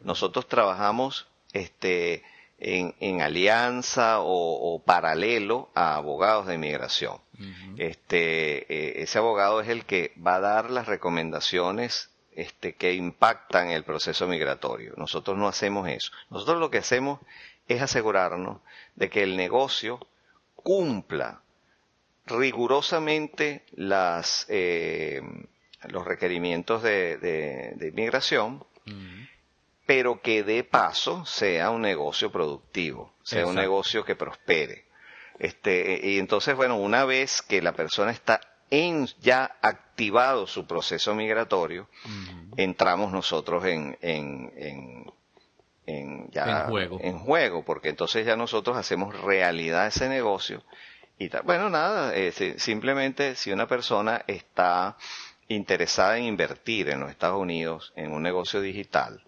[0.02, 2.22] Nosotros trabajamos este,
[2.58, 7.18] en, en alianza o, paralelo a abogados de inmigración.
[7.76, 13.70] Este, eh, ese abogado es el que va a dar las recomendaciones este, que impactan
[13.70, 14.94] el proceso migratorio.
[14.96, 16.12] Nosotros no hacemos eso.
[16.30, 17.20] Nosotros lo que hacemos
[17.68, 18.60] es asegurarnos
[18.94, 20.06] de que el negocio
[20.54, 21.40] cumpla
[22.26, 25.22] rigurosamente las, eh,
[25.88, 28.64] los requerimientos de, de, inmigración,
[29.86, 34.84] pero que de paso sea un negocio productivo, sea un negocio que prospere.
[35.38, 41.14] Este, y entonces, bueno, una vez que la persona está en ya activado su proceso
[41.14, 41.88] migratorio,
[42.56, 45.12] entramos nosotros en, en,
[45.86, 46.98] en, ya juego.
[47.00, 50.64] en juego, porque entonces ya nosotros hacemos realidad ese negocio.
[51.18, 54.96] Y bueno, nada, eh, simplemente si una persona está
[55.48, 59.25] interesada en invertir en los Estados Unidos en un negocio digital,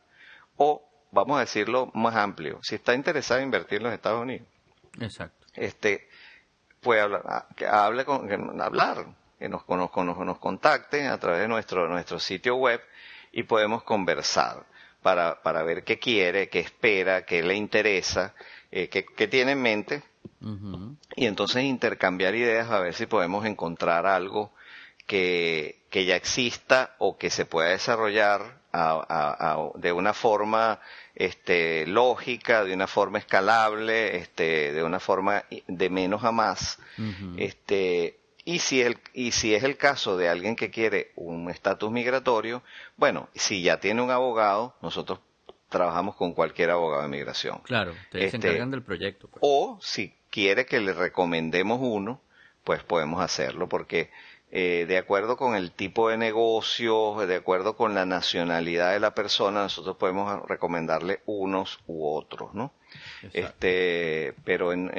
[0.59, 4.47] o vamos a decirlo más amplio, si está interesado en invertir en los Estados Unidos.
[5.01, 5.47] Exacto.
[5.55, 6.09] Este,
[6.81, 9.07] puede hablar, ah, que hable con, que, hablar,
[9.39, 12.81] que nos, nos, nos, contacten a través de nuestro, nuestro sitio web
[13.33, 14.65] y podemos conversar
[15.03, 18.35] para, para ver qué quiere, qué espera, qué le interesa,
[18.71, 20.03] eh, qué, qué, tiene en mente.
[21.17, 24.53] Y entonces intercambiar ideas a ver si podemos encontrar algo
[25.09, 28.59] que, que ya exista o que se pueda desarrollar
[29.75, 30.79] de una forma
[31.15, 36.79] este, lógica, de una forma escalable, este, de una forma de menos a más.
[37.39, 41.91] este, y si, el, y si es el caso de alguien que quiere un estatus
[41.91, 42.63] migratorio,
[42.97, 45.21] bueno, si ya tiene un abogado, nosotros
[45.71, 47.61] trabajamos con cualquier abogado de migración.
[47.65, 49.29] Claro, ustedes se este, encargan del proyecto.
[49.29, 49.41] Pues.
[49.41, 52.21] O si quiere que le recomendemos uno,
[52.65, 54.11] pues podemos hacerlo, porque
[54.51, 59.14] eh, de acuerdo con el tipo de negocio, de acuerdo con la nacionalidad de la
[59.14, 62.72] persona, nosotros podemos recomendarle unos u otros, ¿no?
[63.34, 64.90] Este, pero en,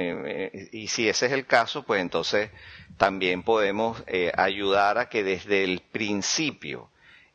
[0.72, 2.52] y si ese es el caso, pues entonces
[2.98, 6.90] también podemos eh, ayudar a que desde el principio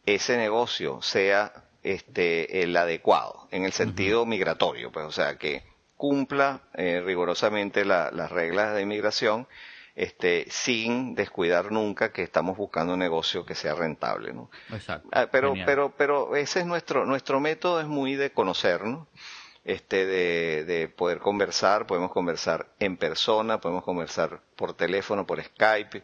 [0.06, 5.64] ese negocio sea este el adecuado en el sentido migratorio, pues o sea que
[5.96, 9.46] cumpla eh, rigurosamente las reglas de inmigración
[9.96, 14.50] este, sin descuidar nunca que estamos buscando un negocio que sea rentable, ¿no?
[14.72, 15.08] Exacto.
[15.12, 19.06] Ah, pero, pero, pero ese es nuestro, nuestro método es muy de conocernos,
[19.64, 26.02] este, de, de poder conversar, podemos conversar en persona, podemos conversar por teléfono, por Skype,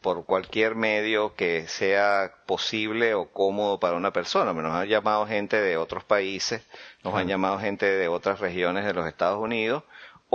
[0.00, 4.54] por cualquier medio que sea posible o cómodo para una persona.
[4.54, 6.66] Nos han llamado gente de otros países,
[7.04, 9.82] nos han llamado gente de otras regiones de los Estados Unidos,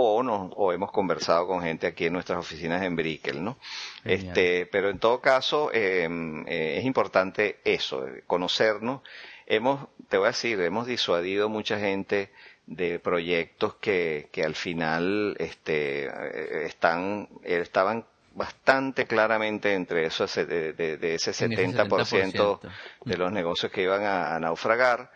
[0.00, 3.58] o, nos, o hemos conversado con gente aquí en nuestras oficinas en Brickell, ¿no?
[4.04, 9.00] Este, pero en todo caso, em, eh, es importante eso, conocernos.
[9.44, 12.30] Hemos, te voy a decir, hemos disuadido mucha gente
[12.66, 20.74] de proyectos que, que al final, este, eh, están, estaban bastante claramente entre esos, de,
[20.74, 22.60] de, ese 70%,
[23.04, 25.10] de los negocios que iban a naufragar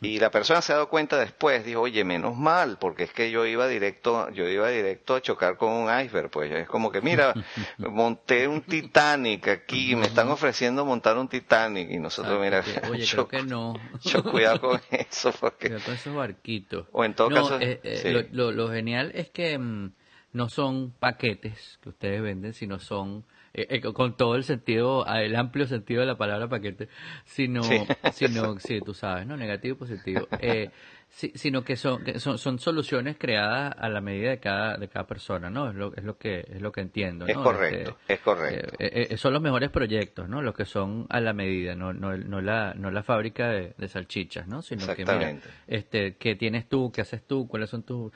[0.00, 3.30] y la persona se ha dado cuenta después, dijo, oye, menos mal, porque es que
[3.30, 7.00] yo iba directo, yo iba directo a chocar con un iceberg, pues es como que,
[7.00, 7.34] mira,
[7.78, 13.28] monté un Titanic aquí, me están ofreciendo montar un Titanic, y nosotros, mira, oye, creo
[13.28, 13.74] que no.
[14.02, 15.68] Yo cuidado con eso, porque...
[15.68, 16.86] Cuidado con esos barquitos.
[16.92, 17.60] O en todo caso...
[17.60, 19.92] Eh, eh, lo, lo, genial es que mm,
[20.32, 23.24] no son paquetes que ustedes venden, sino son
[23.54, 26.88] eh, eh, con todo el sentido, el amplio sentido de la palabra paquete,
[27.24, 27.76] sino, sí,
[28.12, 29.36] sino, sí, tú sabes, ¿no?
[29.36, 30.28] Negativo y positivo.
[30.44, 30.70] Eh,
[31.08, 35.50] sino que son, son, son soluciones creadas a la medida de cada, de cada persona,
[35.50, 35.68] ¿no?
[35.68, 37.30] Es lo, es lo que, es lo que entiendo, ¿no?
[37.30, 38.76] Es correcto, este, es correcto.
[38.78, 40.40] Eh, son los mejores proyectos, ¿no?
[40.40, 43.88] Los que son a la medida, no, no, no la, no la fábrica de, de
[43.88, 44.62] salchichas, ¿no?
[44.62, 45.36] Sino que, mira,
[45.66, 46.90] este, ¿qué tienes tú?
[46.90, 47.46] ¿Qué haces tú?
[47.46, 48.10] ¿Cuáles son tus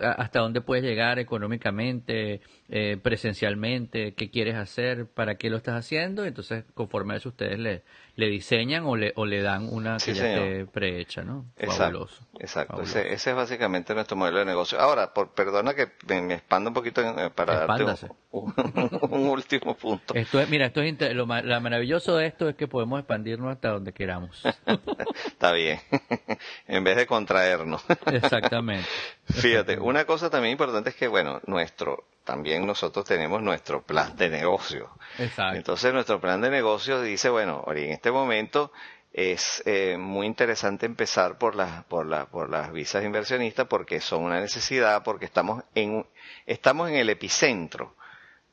[0.00, 2.40] hasta dónde puedes llegar económicamente,
[2.74, 7.58] eh, presencialmente, qué quieres hacer, para qué lo estás haciendo, entonces conforme a eso ustedes
[7.58, 7.82] le,
[8.16, 11.44] le diseñan o le, o le dan una que ya esté prehecha, ¿no?
[11.58, 12.08] Exacto,
[12.38, 12.80] exacto.
[12.80, 14.80] Ese, es básicamente nuestro modelo de negocio.
[14.80, 20.14] Ahora, por, perdona que me, expanda un poquito eh, para darte un, último punto.
[20.14, 23.92] Esto es, mira, esto es lo, maravilloso de esto es que podemos expandirnos hasta donde
[23.92, 24.42] queramos.
[25.26, 25.78] Está bien,
[26.66, 27.84] en vez de contraernos.
[28.06, 28.88] Exactamente.
[29.26, 34.28] Fíjate, una cosa también importante es que, bueno, nuestro, también nosotros tenemos nuestro plan de
[34.28, 34.90] negocio.
[35.18, 35.56] Exacto.
[35.56, 38.72] Entonces nuestro plan de negocio dice, bueno, en este momento
[39.12, 44.22] es eh, muy interesante empezar por las por la, por las visas inversionistas porque son
[44.22, 46.06] una necesidad porque estamos en
[46.46, 47.94] estamos en el epicentro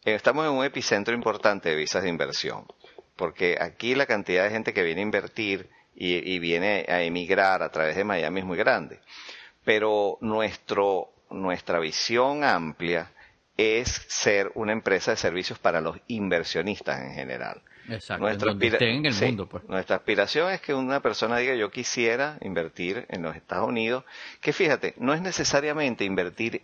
[0.03, 2.65] eh, estamos en un epicentro importante de visas de inversión
[3.15, 7.63] porque aquí la cantidad de gente que viene a invertir y, y viene a emigrar
[7.63, 8.99] a través de Miami es muy grande
[9.63, 13.13] pero nuestro nuestra visión amplia
[13.59, 17.61] es ser una empresa de servicios para los inversionistas en general.
[17.89, 19.49] Exacto, nuestra en el mundo.
[19.49, 19.65] Pues.
[19.67, 24.05] Nuestra aspiración es que una persona diga yo quisiera invertir en los Estados Unidos,
[24.39, 26.61] que fíjate, no es necesariamente invertir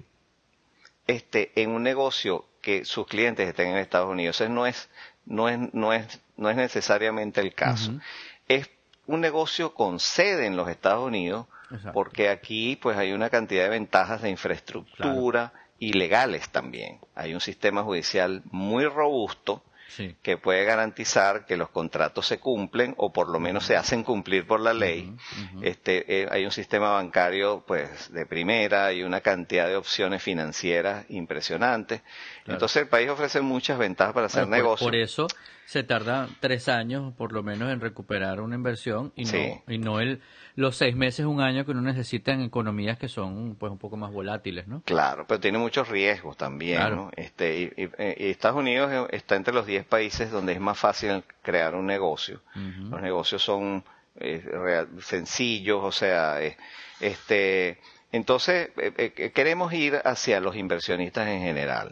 [1.05, 4.89] este en un negocio que sus clientes estén en Estados Unidos, eso no es
[5.25, 7.91] no es no es no es necesariamente el caso.
[8.47, 8.69] Es
[9.05, 11.45] un negocio con sede en los Estados Unidos,
[11.91, 15.51] porque aquí pues hay una cantidad de ventajas de infraestructura,
[15.89, 16.99] ilegales también.
[17.15, 19.63] Hay un sistema judicial muy robusto
[20.21, 24.45] que puede garantizar que los contratos se cumplen o por lo menos se hacen cumplir
[24.45, 25.15] por la ley.
[25.61, 31.05] Este, eh, hay un sistema bancario pues de primera y una cantidad de opciones financieras
[31.09, 32.01] impresionantes.
[32.45, 34.86] Entonces el país ofrece muchas ventajas para hacer negocios.
[34.86, 35.27] Por eso
[35.66, 39.99] se tarda tres años por lo menos en recuperar una inversión y no, y no
[39.99, 40.22] el
[40.55, 43.97] los seis meses, un año que uno necesita en economías que son pues un poco
[43.97, 44.82] más volátiles, ¿no?
[44.86, 47.11] Claro, pero tiene muchos riesgos también, ¿no?
[47.16, 47.89] Este, y,
[48.30, 52.41] Estados Unidos está entre los diez países donde es más fácil crear un negocio.
[52.55, 53.84] Los negocios son
[54.18, 56.55] eh, sencillos, o sea, eh,
[57.01, 57.80] este,
[58.13, 61.89] entonces eh, queremos ir hacia los inversionistas en general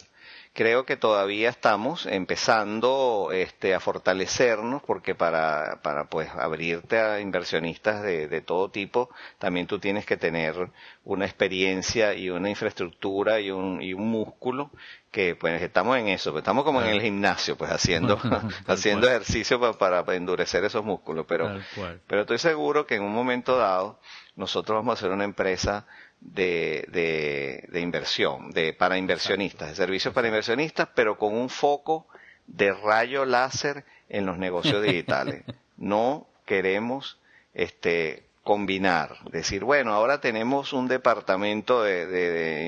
[0.54, 8.04] creo que todavía estamos empezando este, a fortalecernos porque para, para pues abrirte a inversionistas
[8.04, 10.72] de, de todo tipo también tú tienes que tener
[11.04, 14.70] una experiencia y una infraestructura y un, y un músculo
[15.14, 18.20] que pues estamos en eso, pues, estamos como en el gimnasio, pues haciendo,
[18.68, 21.61] haciendo ejercicio para, para, endurecer esos músculos, pero,
[22.07, 23.99] pero estoy seguro que en un momento dado
[24.36, 25.86] nosotros vamos a ser una empresa
[26.20, 32.07] de, de, de inversión, de, para inversionistas, de servicios para inversionistas, pero con un foco
[32.47, 35.43] de rayo láser en los negocios digitales.
[35.76, 37.20] No queremos
[37.53, 42.06] este, combinar, decir, bueno, ahora tenemos un departamento de,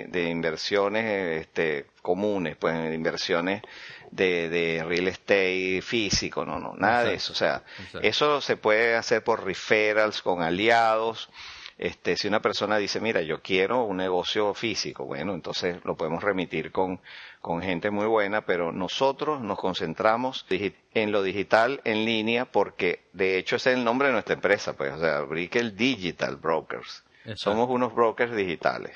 [0.07, 3.61] de, inversiones este, comunes, pues de inversiones
[4.09, 7.33] de, de, real estate físico, no, no, nada de eso.
[7.33, 7.63] O sea,
[8.01, 11.29] eso se puede hacer por referrals con aliados.
[11.77, 16.23] Este, si una persona dice, mira, yo quiero un negocio físico, bueno, entonces lo podemos
[16.23, 17.01] remitir con,
[17.41, 23.37] con gente muy buena, pero nosotros nos concentramos en lo digital en línea porque de
[23.37, 27.03] hecho ese es el nombre de nuestra empresa, pues, o sea, Brickell Digital Brokers.
[27.35, 28.95] Somos unos brokers digitales.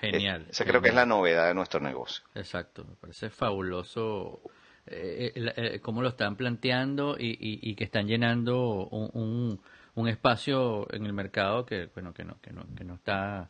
[0.00, 0.46] Genial.
[0.50, 2.24] Esa creo que es la novedad de nuestro negocio.
[2.34, 4.40] Exacto, me parece fabuloso
[4.86, 9.60] eh, eh, eh, cómo lo están planteando y, que están llenando un, un,
[10.08, 13.48] espacio en el mercado que, bueno, que no, que no, que no está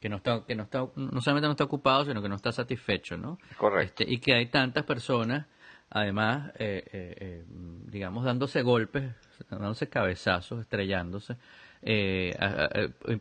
[0.00, 2.52] que no está, que no está, no solamente no está ocupado, sino que no está
[2.52, 3.38] satisfecho, ¿no?
[3.56, 4.02] Correcto.
[4.02, 5.46] Este, y que hay tantas personas,
[5.90, 7.44] además, eh, eh, eh,
[7.86, 9.14] digamos, dándose golpes,
[9.50, 11.36] dándose cabezazos, estrellándose,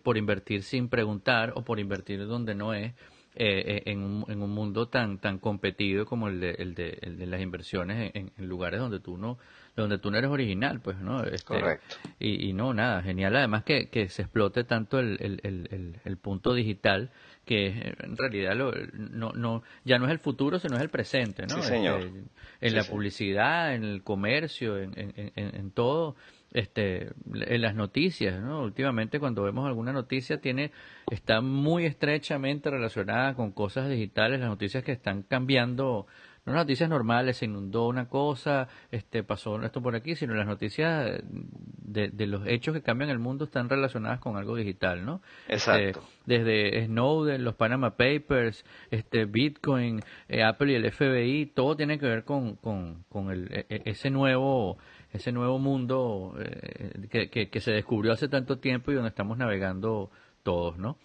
[0.03, 2.93] por invertir sin preguntar o por invertir donde no es,
[3.36, 7.25] en, un, en un mundo tan tan competido como el de, el de, el de
[7.27, 9.38] las inversiones en, en, lugares donde tú no
[9.75, 11.21] donde tú no eres original, pues, ¿no?
[11.23, 11.97] Este, Correcto.
[12.17, 16.17] Y, y, no, nada, genial además que, que se explote tanto el, el, el, el
[16.17, 17.11] punto digital
[17.45, 21.43] que en realidad lo, no, no, ya no es el futuro, sino es el presente,
[21.43, 21.61] ¿no?
[21.61, 22.01] Sí, señor.
[22.01, 22.23] Este,
[22.61, 26.15] en la publicidad, en el comercio, en, en, en, todo,
[26.55, 28.63] este, en las noticias, ¿no?
[28.63, 30.71] Últimamente cuando vemos alguna noticia tiene,
[31.11, 36.07] está muy estrechamente relacionada con cosas digitales, las noticias que están cambiando
[36.45, 40.45] no las noticias normales, se inundó una cosa, este pasó esto por aquí, sino las
[40.45, 45.21] noticias de, de los hechos que cambian el mundo están relacionadas con algo digital, ¿no?
[45.47, 46.03] Exacto.
[46.25, 52.05] desde Snowden, los Panama Papers, este Bitcoin, eh, Apple y el FBI, todo tiene que
[52.05, 54.77] ver con, con, con el, e, e, ese nuevo
[55.16, 59.38] ese nuevo mundo eh, que, que, que se descubrió hace tanto tiempo y donde estamos
[59.38, 60.11] navegando
[60.43, 60.97] todos, ¿no?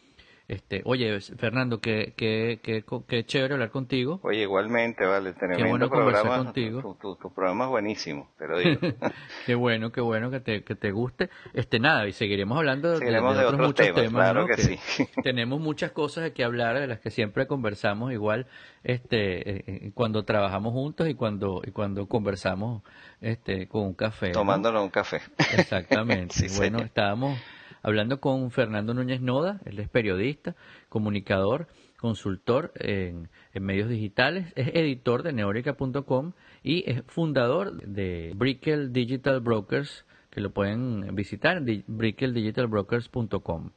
[0.50, 4.18] Este, oye, Fernando, qué, qué, qué, qué chévere hablar contigo.
[4.24, 6.96] Oye, igualmente, vale, qué bueno conversar contigo.
[7.00, 8.80] Tu, tu, programa es buenísimo, pero digo.
[9.46, 11.30] qué bueno, qué bueno que te, que te guste.
[11.54, 14.76] Este, nada, y seguiremos hablando de, otros, muchos temas, claro que, sí.
[15.22, 18.48] tenemos muchas cosas de que hablar, de las que siempre conversamos igual,
[18.82, 22.82] este, eh, eh, cuando trabajamos juntos y cuando, y cuando conversamos,
[23.20, 24.32] este, con un café.
[24.32, 25.20] Tomándonos un café.
[25.56, 26.48] Exactamente.
[26.56, 27.38] bueno, estábamos
[27.82, 30.56] hablando con Fernando Núñez Noda, él es periodista,
[30.88, 31.68] comunicador,
[31.98, 40.06] consultor en, medios digitales, es editor de neorica.com y es fundador de Brickell Digital Brokers,
[40.30, 43.70] que lo pueden visitar en brickeldigitalbrokers.com.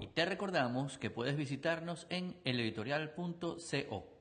[0.00, 4.14] Y te recordamos que puedes visitarnos en eleditorial.co